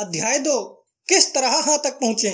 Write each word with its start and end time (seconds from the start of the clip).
अध्याय 0.00 0.38
दो, 0.38 0.60
किस 1.08 1.26
तरह 1.34 1.48
हाथ 1.48 1.78
तक 1.78 1.98
पहुँचे? 2.00 2.30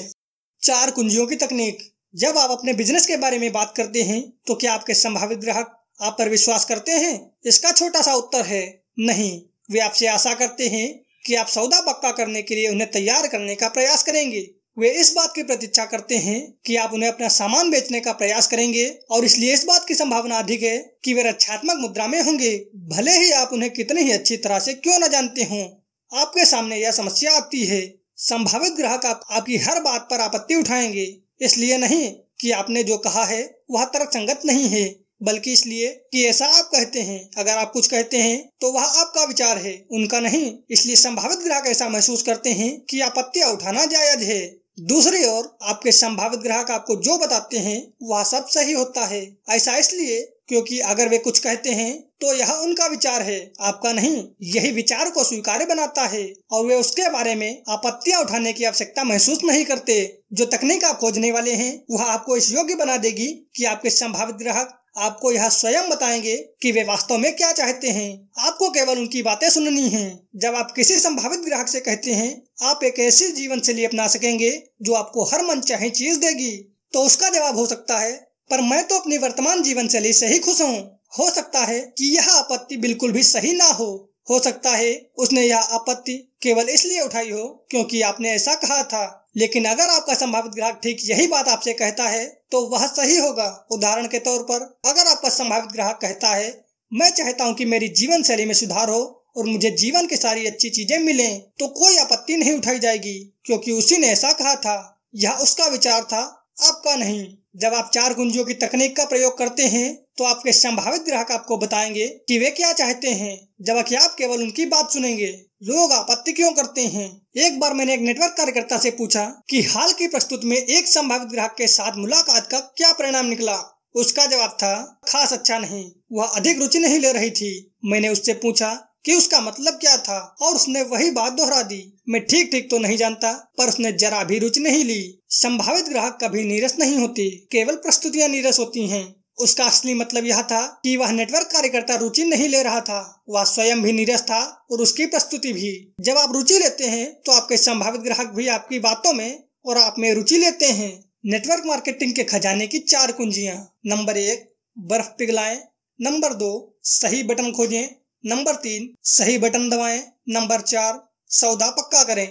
चार 0.63 0.91
कुंजियों 0.91 1.27
की 1.27 1.37
तकनीक। 1.37 1.79
जब 2.15 2.37
आप 2.39 2.51
अपने 2.51 2.73
बिज़नेस 2.73 3.07
के 3.07 3.17
बारे 3.17 3.39
में 3.39 3.53
बात 3.53 3.73
करते 3.77 4.03
हैं 4.03 4.21
तो 4.47 4.55
क्या 4.55 4.73
आपके 4.73 4.95
संभावित 4.95 5.39
ग्राहक 5.39 5.73
आप 6.01 6.17
पर 6.19 6.29
विश्वास 6.29 6.65
करते 6.65 6.93
हैं? 6.93 7.15
इसका 7.45 7.73
छोटा 7.73 8.03
सा 8.03 8.15
उत्तर 8.15 8.45
है, 8.45 8.63
नहीं। 8.99 9.41
वे 9.71 9.81
आपसे 9.81 10.07
आशा 10.07 10.35
करते 10.35 10.69
हैं 10.69 10.87
कि 11.25 11.35
आप 11.35 11.47
सौदा 11.47 11.81
पक्का 11.83 12.11
करने 12.13 12.43
के 12.43 12.55
लिए 12.55 12.69
उन्हें 12.69 12.91
तैयार 12.91 13.27
करने 13.29 13.55
का 13.55 13.69
प्रयास 13.69 14.03
करेंगे। 14.03 14.47
वे 14.77 14.91
इस 14.91 15.13
बात 15.15 15.33
की 15.35 15.43
प्रतीक्षा 15.43 15.85
करते 15.85 16.17
हैं 16.19 16.41
कि 16.67 16.77
आप 16.77 16.93
उन्हें 16.95 17.11
अपना 17.11 17.29
सामान 17.29 17.71
बेचने 17.71 18.01
का 18.01 18.13
प्रयास 18.13 18.47
करेंगे, 18.47 18.87
और 19.11 19.25
इसलिए 19.25 19.55
इस 19.55 19.65
बात 19.65 19.85
की 19.89 19.95
संभावना 19.95 20.39
अधिक 20.39 20.63
है 20.63 20.79
कि 21.05 21.15
वे 21.15 21.23
रक्षात्मक 21.23 21.81
मुद्रा 21.81 22.07
में 22.07 22.21
होंगे। 22.23 22.55
भले 22.91 23.17
ही 23.17 23.31
आप 23.33 23.51
उन्हें 23.53 23.73
कितनी 23.73 24.03
ही 24.03 24.13
अच्छी 24.13 24.37
तरह 24.37 24.59
से 24.59 24.75
क्यों 24.77 24.99
न 24.99 25.09
जानते 25.09 25.45
हों। 25.45 25.65
आपके 26.13 26.45
सामने 26.45 26.77
यह 26.77 26.91
समस्या 26.91 27.33
आती 27.33 27.65
है। 27.65 27.81
संभावित 28.19 28.73
ग्राहक 28.73 29.07
आप, 29.07 29.21
आपकी 29.31 29.57
हर 29.57 29.81
बात 29.83 30.07
पर 30.11 30.21
आपत्ति 30.21 30.55
उठाएँगे। 30.55 31.07
इसलिए 31.41 31.77
नहीं 31.79 32.11
कि 32.41 32.51
आपने 32.51 32.83
जो 32.85 32.97
कहा 32.99 33.25
है 33.25 33.43
वह 33.71 33.85
तर्क 33.85 34.13
संगत 34.13 34.41
नहीं 34.47 34.69
है 34.69 34.85
बल्कि 35.23 35.53
इसलिए 35.53 35.89
कि 36.13 36.25
ऐसा 36.25 36.47
आप 36.49 36.71
कहते 36.75 37.01
हैं। 37.01 37.19
अगर 37.39 37.51
आप 37.51 37.73
कुछ 37.73 37.87
कहते 37.87 38.17
हैं 38.17 38.39
तो 38.61 38.73
वह 38.73 38.83
आपका 38.83 39.25
विचार 39.25 39.59
है 39.59 39.75
उनका 39.91 40.21
नहीं। 40.21 40.53
इसलिए 40.71 40.97
संभावित 40.97 41.39
ग्राहक 41.39 41.67
ऐसा 41.67 41.89
महसूस 41.89 42.23
करते 42.23 42.51
हैं 42.53 42.71
कि 42.81 43.01
आपत्तियाँ 43.01 43.51
उठाना 43.53 43.85
जायज़ 43.85 44.25
है। 44.25 44.41
दूसरी 44.79 45.25
ओर, 45.25 45.57
आपके 45.63 45.93
संभावित 45.93 46.41
ग्राहक 46.41 46.71
आपको 46.71 46.97
जो 46.97 47.17
बताते 47.19 47.59
हैं, 47.59 47.83
वह 48.03 48.23
सब 48.23 48.47
सही 48.47 48.73
होता 48.73 49.05
है। 49.05 49.21
ऐसा 49.51 49.77
इसलिए 49.77 50.21
क्योंकि 50.49 50.79
अगर 50.81 51.09
वे 51.09 51.19
कुछ 51.19 51.39
कहते 51.39 51.71
हैं 51.71 51.95
तो 52.21 52.33
यह 52.35 52.51
उनका 52.53 52.87
विचार 52.87 53.23
है, 53.23 53.53
आपका 53.61 53.93
नहीं, 53.93 54.23
यही 54.45 54.71
विचार 54.71 55.11
को 55.11 55.25
स्वीकार्य 55.25 55.65
बनाता 55.67 56.03
है, 56.03 56.33
और 56.53 56.65
वे 56.67 56.75
उसके 56.75 57.09
बारे 57.09 57.35
में 57.35 57.63
आपत्तियाँ 57.69 58.21
उठाने 58.21 58.53
की 58.53 58.65
आवश्यकता 58.65 59.05
महसूस 59.05 59.45
नहीं 59.45 59.65
करते। 59.65 59.97
जो 60.33 60.45
तकनीक 60.47 60.85
आप 60.85 60.99
खोजने 60.99 61.33
वाले 61.33 61.53
हैं, 61.53 61.85
वह 61.91 62.03
आपको 62.05 62.37
इस 62.37 62.53
योग्य 62.53 62.75
बना 62.75 62.97
देगी 62.97 63.27
कि 63.57 63.65
आपके 63.65 63.91
संभावित 63.91 64.37
ग्राहक 64.37 64.79
आपको 64.97 65.33
यह 65.33 65.49
स्वयं 65.49 65.89
बताएँगे 65.91 66.37
कि 66.63 66.73
वे 66.73 66.83
वास्तव 66.85 67.19
में 67.19 67.35
क्या 67.37 67.53
चाहते 67.53 67.89
हैं। 67.89 68.29
आपको 68.39 68.71
केवल 68.71 68.99
उनकी 68.99 69.23
बातें 69.23 69.49
सुननी 69.51 69.89
हैं। 69.89 70.29
जब 70.37 70.55
आप 70.55 70.73
किसी 70.77 70.99
संभावित 70.99 71.41
ग्राहक 71.41 71.69
से 71.69 71.81
कहते 71.81 72.13
हैं, 72.13 72.43
आप 72.63 72.85
एक 72.85 72.99
ऐसी 72.99 73.29
जीवन 73.29 73.61
शैली 73.61 73.85
अपना 73.85 74.07
सकेंगे 74.07 74.51
जो 74.83 74.93
आपको 74.93 75.25
हर 75.25 75.45
मन 75.45 75.61
चाहे 75.61 75.91
चीज़ 75.91 76.19
देगी 76.19 76.57
तो 76.93 77.03
उसका 77.03 77.29
जवाब 77.29 77.57
हो 77.57 77.67
सकता 77.67 77.99
है, 77.99 78.13
पर 78.51 78.61
मैं 78.61 78.87
तो 78.89 78.99
अपनी 78.99 79.19
वर्तमान 79.19 79.63
जीवन 79.63 79.89
शैली 79.89 80.13
से 80.13 80.27
ही 80.27 80.39
खुश 80.39 80.61
हूँ। 80.63 80.79
हो 81.19 81.31
सकता 81.31 81.61
है 81.61 81.81
कि 81.99 82.15
यह 82.17 82.31
आपत्ति 82.31 82.77
बिल्कुल 82.77 83.13
भी 83.13 83.23
सही 83.23 83.53
ना 83.53 83.65
हो। 83.65 84.13
हो 84.31 84.39
सकता 84.39 84.71
है 84.71 85.11
उसने 85.19 85.43
यह 85.43 85.59
आपत्ति 85.59 86.13
केवल 86.43 86.69
इसलिए 86.69 87.01
उठाई 87.01 87.31
हो 87.31 87.67
क्योंकि 87.71 88.01
आपने 88.03 88.31
ऐसा 88.31 88.55
कहा 88.55 88.83
था। 88.83 89.26
लेकिन 89.37 89.65
अगर 89.65 89.89
आपका 89.89 90.15
संभावित 90.15 90.53
ग्राहक 90.53 90.81
ठीक 90.83 90.99
यही 91.05 91.27
बात 91.27 91.49
आपसे 91.49 91.73
कहता 91.73 92.05
है 92.05 92.25
तो 92.53 92.61
वह 92.67 92.87
सही 92.87 93.17
होगा। 93.17 93.67
उदाहरण 93.73 94.07
के 94.07 94.19
तौर 94.19 94.43
पर, 94.43 94.79
अगर 94.87 95.07
आपका 95.07 95.29
संभावित 95.29 95.71
ग्राहक 95.73 95.99
कहता 96.03 96.29
है, 96.29 96.65
मैं 96.93 97.11
चाहता 97.11 97.45
हूँ 97.45 97.55
कि 97.55 97.65
मेरी 97.65 97.89
जीवन 97.89 98.23
शैली 98.23 98.45
में 98.45 98.55
सुधार 98.55 98.91
हो 98.91 99.03
और 99.37 99.47
मुझे 99.47 99.71
जीवन 99.71 100.07
की 100.07 100.17
सारी 100.17 100.47
अच्छी 100.47 100.71
चीज़ें 100.71 100.99
मिलें 100.99 101.41
तो 101.59 101.69
कोई 101.69 101.97
आपत्ति 101.97 102.37
नहीं 102.37 102.53
उठाई 102.53 102.79
जाएगी। 102.79 103.19
क्योंकि 103.45 103.73
उसी 103.73 103.97
ने 103.97 104.07
ऐसा 104.07 104.33
कहा 104.33 104.55
था। 104.57 104.77
यह 105.15 105.33
उसका 105.33 105.67
विचार 105.67 106.03
था, 106.03 106.21
आपका 106.65 106.95
नहीं। 106.97 107.27
जब 107.57 107.75
आप 107.75 107.91
चार 107.95 108.15
कुंजियों 108.15 108.45
की 108.45 108.55
तकनीक 108.55 108.97
का 108.97 109.05
प्रयोग 109.05 109.37
करते 109.39 109.63
हैं 109.63 109.95
तो 110.19 110.25
आपके 110.25 110.53
संभावित 110.53 111.03
ग्राहक 111.03 111.31
आपको 111.33 111.57
बताएँगे 111.59 112.07
कि 112.29 112.39
वे 112.39 112.51
क्या 112.51 112.73
चाहते 112.73 113.09
हैं, 113.11 113.49
जबकि 113.63 113.95
आप 113.95 114.15
केवल 114.19 114.43
उनकी 114.43 114.67
बात 114.67 114.91
सुनेंगे। 114.91 115.46
लोग 115.63 115.93
आपत्ति 115.93 116.33
क्यों 116.33 116.53
करते 116.53 116.81
हैं? 116.81 117.27
एक 117.37 117.61
बार 117.61 117.75
मैंने 117.75 117.95
एक 117.95 118.01
नेटवर्क 118.01 118.35
कार्यकर्ता 118.37 118.79
से 118.79 118.91
पूछा 118.91 119.25
कि 119.51 119.63
हाल 119.63 119.93
की 119.93 120.09
प्रस्तुत 120.09 120.41
में 120.45 120.57
एक 120.57 120.89
संभावित 120.89 121.29
ग्राहक 121.29 121.55
के 121.59 121.67
साथ 121.67 121.97
मुलाकात 121.97 122.47
का 122.47 122.61
क्या 122.61 122.93
परिणाम 122.93 123.27
निकला? 123.27 123.57
उसका 123.95 124.27
जवाब 124.27 124.51
था, 124.51 125.01
खास 125.09 125.33
अच्छा 125.33 125.59
नहीं, 125.59 125.91
वह 126.13 126.27
अधिक 126.27 126.59
रुचि 126.59 126.79
नहीं 126.79 126.99
ले 126.99 127.13
रही 127.13 127.31
थी। 127.31 127.75
मैंने 127.85 128.09
उससे 128.09 128.33
पूछा 128.35 128.73
कि 129.05 129.15
उसका 129.15 129.41
मतलब 129.41 129.75
क्या 129.75 129.97
था, 129.97 130.37
और 130.43 130.55
उसने 130.55 130.83
वही 130.83 131.11
बात 131.11 131.33
दोहरा 131.33 131.63
दी। 131.63 132.03
मैं 132.09 132.27
ठीक 132.27 132.51
ठीक 132.53 132.71
तो 132.71 132.79
नहीं 132.79 132.97
जानता, 132.97 133.33
पर 133.59 133.69
उसने 133.69 133.93
जरा 133.93 134.25
भी 134.25 134.39
रुचि 134.39 134.61
नहीं 134.61 134.85
ली। 134.85 135.23
संभावित 135.29 135.85
ग्राहक 135.85 136.19
कभी 136.23 136.45
नीरस 136.45 136.77
नहीं 136.79 136.99
होती, 136.99 137.31
केवल 137.53 137.75
प्रस्तुतियाँ 137.75 138.29
नीरस 138.29 138.59
होती 138.59 138.87
हैं। 138.87 139.26
उसका 139.39 139.65
असली 139.65 139.95
मतलब 139.95 140.25
यह 140.25 140.43
था 140.43 140.81
कि 140.85 140.97
वह 140.97 141.13
नेटवर्क 141.13 141.47
कार्यकर्ता 141.47 141.95
रुचि 141.95 142.25
नहीं 142.25 142.49
ले 142.49 142.63
रहा 142.63 142.81
था। 142.81 143.25
वह 143.29 143.45
स्वयं 143.45 143.83
भी 143.83 143.93
नीरस 143.93 144.23
था 144.23 144.67
और 144.73 144.81
उसकी 144.81 145.07
प्रस्तुति 145.07 145.53
भी। 145.53 145.95
जब 146.01 146.19
आप 146.19 146.33
रुचि 146.33 146.59
लेते 146.59 146.85
हैं 146.85 147.07
तो 147.27 147.33
आपके 147.33 147.57
संभावित 147.57 148.01
ग्राहक 148.01 148.33
भी 148.35 148.49
आपकी 148.49 148.79
बातों 148.79 149.13
में 149.13 149.43
और 149.67 149.79
आप 149.79 149.95
में 149.99 150.13
रुचि 150.15 150.37
लेते 150.37 150.67
हैं। 150.67 151.05
नेटवर्क 151.27 151.63
मार्केटिंग 151.67 152.13
के 152.13 152.25
खजाने 152.25 152.67
की 152.67 152.79
चार 152.79 153.13
कुंजियाँ। 153.13 153.57
नंबर 153.87 154.17
एक, 154.17 154.49
बर्फ़ 154.79 155.09
पिघलाएँ। 155.19 155.61
नंबर 156.01 156.35
दो, 156.35 156.79
सही 156.83 157.23
बटन 157.23 157.53
खोजें। 157.53 157.87
नंबर 158.27 158.55
तीन, 158.55 158.95
सही 159.03 159.39
बटन 159.39 159.69
दबाएँ। 159.71 160.03
नंबर 160.29 160.61
चार, 160.61 161.01
सौदा 161.31 161.71
पक्का 161.71 162.03
करें। 162.05 162.29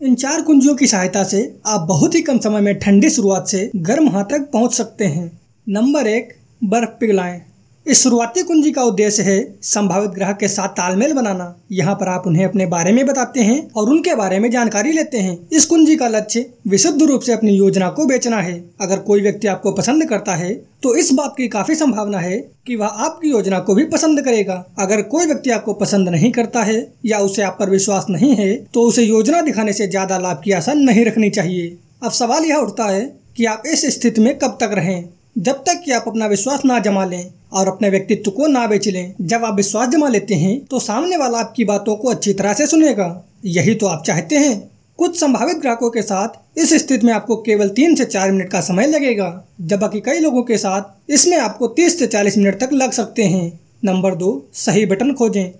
इन 0.00 0.14
चार 0.14 0.42
कुंजियों 0.42 0.74
की 0.74 0.86
सहायता 0.86 1.24
से 1.24 1.60
आप 1.66 1.80
बहुत 1.80 2.14
ही 2.14 2.22
कम 2.22 2.38
समय 2.38 2.60
में 2.60 2.78
ठंडी 2.78 3.10
शुरुआत 3.10 3.48
से 3.48 3.70
गर्म 3.76 4.08
हाथ 4.08 4.24
तक 4.24 4.50
पहुँच 4.52 4.74
सकते 4.74 5.04
हैं। 5.04 5.45
नंबर 5.66 6.06
एक, 6.06 6.28
बर्फ़ 6.64 6.90
पिघलाएँ। 6.90 7.40
इस 7.86 8.02
शुरुआती 8.02 8.42
कुंजी 8.42 8.70
का 8.72 8.82
उद्देश्य 8.82 9.22
है 9.22 9.38
संभावित 9.62 10.10
ग्राहक 10.10 10.36
के 10.38 10.48
साथ 10.48 10.68
तालमेल 10.70 11.12
बनाना। 11.12 11.46
यहाँ 11.72 11.94
पर 11.94 12.08
आप 12.08 12.26
उन्हें 12.26 12.44
अपने 12.44 12.66
बारे 12.66 12.92
में 12.92 13.04
बताते 13.06 13.40
हैं 13.40 13.56
और 13.70 13.88
उनके 13.90 14.14
बारे 14.14 14.38
में 14.38 14.50
जानकारी 14.50 14.92
लेते 14.92 15.18
हैं। 15.18 15.36
इस 15.52 15.64
कुंजी 15.66 15.96
का 15.96 16.08
लक्ष्य 16.08 16.44
विशुद्ध 16.68 17.02
रूप 17.02 17.22
से 17.22 17.32
अपनी 17.32 17.56
योजना 17.56 17.88
को 17.88 18.06
बेचना 18.06 18.36
है। 18.38 18.54
अगर 18.80 18.98
कोई 19.00 19.20
व्यक्ति 19.20 19.48
आपको 19.48 19.72
पसंद 19.72 20.08
करता 20.08 20.34
है 20.34 20.54
तो 20.82 20.94
इस 20.94 21.12
बात 21.12 21.34
की 21.36 21.48
काफ़ी 21.48 21.74
संभावना 21.74 22.18
है 22.18 22.38
कि 22.66 22.76
वह 22.76 22.86
आपकी 22.86 23.30
योजना 23.30 23.58
को 23.60 23.74
भी 23.74 23.84
पसंद 23.88 24.24
करेगा। 24.24 24.64
अगर 24.78 25.02
कोई 25.04 25.26
व्यक्ति 25.26 25.50
आपको 25.50 25.72
पसंद 25.74 26.08
नहीं 26.08 26.32
करता 26.32 26.62
है 26.62 26.80
या 27.06 27.18
उसे 27.20 27.42
आप 27.42 27.56
पर 27.60 27.70
विश्वास 27.70 28.06
नहीं 28.10 28.34
है 28.36 28.54
तो 28.74 28.82
उसे 28.82 29.04
योजना 29.04 29.40
दिखाने 29.42 29.72
से 29.72 29.88
ज़्यादा 29.88 30.18
लाभ 30.18 30.40
की 30.44 30.52
आशा 30.52 30.74
नहीं 30.74 31.04
रखनी 31.04 31.30
चाहिए। 31.30 31.76
अब 32.02 32.10
सवाल 32.12 32.44
यह 32.44 32.56
उठता 32.58 32.84
है 32.86 33.04
कि 33.36 33.44
आप 33.46 33.62
इस 33.66 33.84
स्थिति 33.94 34.20
में 34.20 34.36
कब 34.38 34.58
तक 34.60 34.70
रहें? 34.74 35.08
जब 35.36 35.56
तक 35.64 35.82
कि 35.84 35.92
आप 35.92 36.04
अपना 36.06 36.26
विश्वास 36.26 36.64
ना 36.64 36.78
जमा 36.78 37.04
लें 37.04 37.32
और 37.52 37.68
अपने 37.68 37.88
व्यक्तित्व 37.90 38.30
को 38.30 38.46
ना 38.46 38.66
बेच 38.66 38.86
लें, 38.88 39.14
जब 39.20 39.44
आप 39.44 39.54
विश्वास 39.54 39.88
जमा 39.88 40.08
लेते 40.08 40.34
हैं 40.34 40.58
तो 40.60 40.78
सामने 40.80 41.16
वाला 41.16 41.38
आपकी 41.38 41.64
बातों 41.64 41.96
को 41.96 42.08
अच्छी 42.08 42.32
तरह 42.32 42.52
से 42.52 42.66
सुनेगा। 42.66 43.24
यही 43.44 43.74
तो 43.74 43.86
आप 43.86 44.02
चाहते 44.06 44.36
हैं। 44.36 44.56
कुछ 44.98 45.18
संभावित 45.20 45.56
ग्राहकों 45.56 45.90
के 45.90 46.02
साथ 46.02 46.58
इस 46.58 46.72
स्थिति 46.74 47.06
में 47.06 47.12
आपको 47.12 47.36
केवल 47.36 47.68
तीन 47.68 47.94
से 47.94 48.04
चार 48.04 48.32
मिनट 48.32 48.50
का 48.50 48.60
समय 48.60 48.86
लगेगा 48.86 49.28
जबकि 49.62 50.00
कई 50.00 50.18
लोगों 50.18 50.42
के 50.42 50.58
साथ 50.58 51.10
इसमें 51.10 51.36
आपको 51.38 51.66
तीस 51.66 51.98
से 51.98 52.06
चालीस 52.06 52.38
मिनट 52.38 52.58
तक 52.60 52.72
लग 52.72 52.92
सकते 52.92 53.24
हैं। 53.24 53.60
नंबर 53.84 54.14
दो, 54.14 54.48
सही 54.54 54.86
बटन 54.86 55.12
खोजें। 55.12 55.50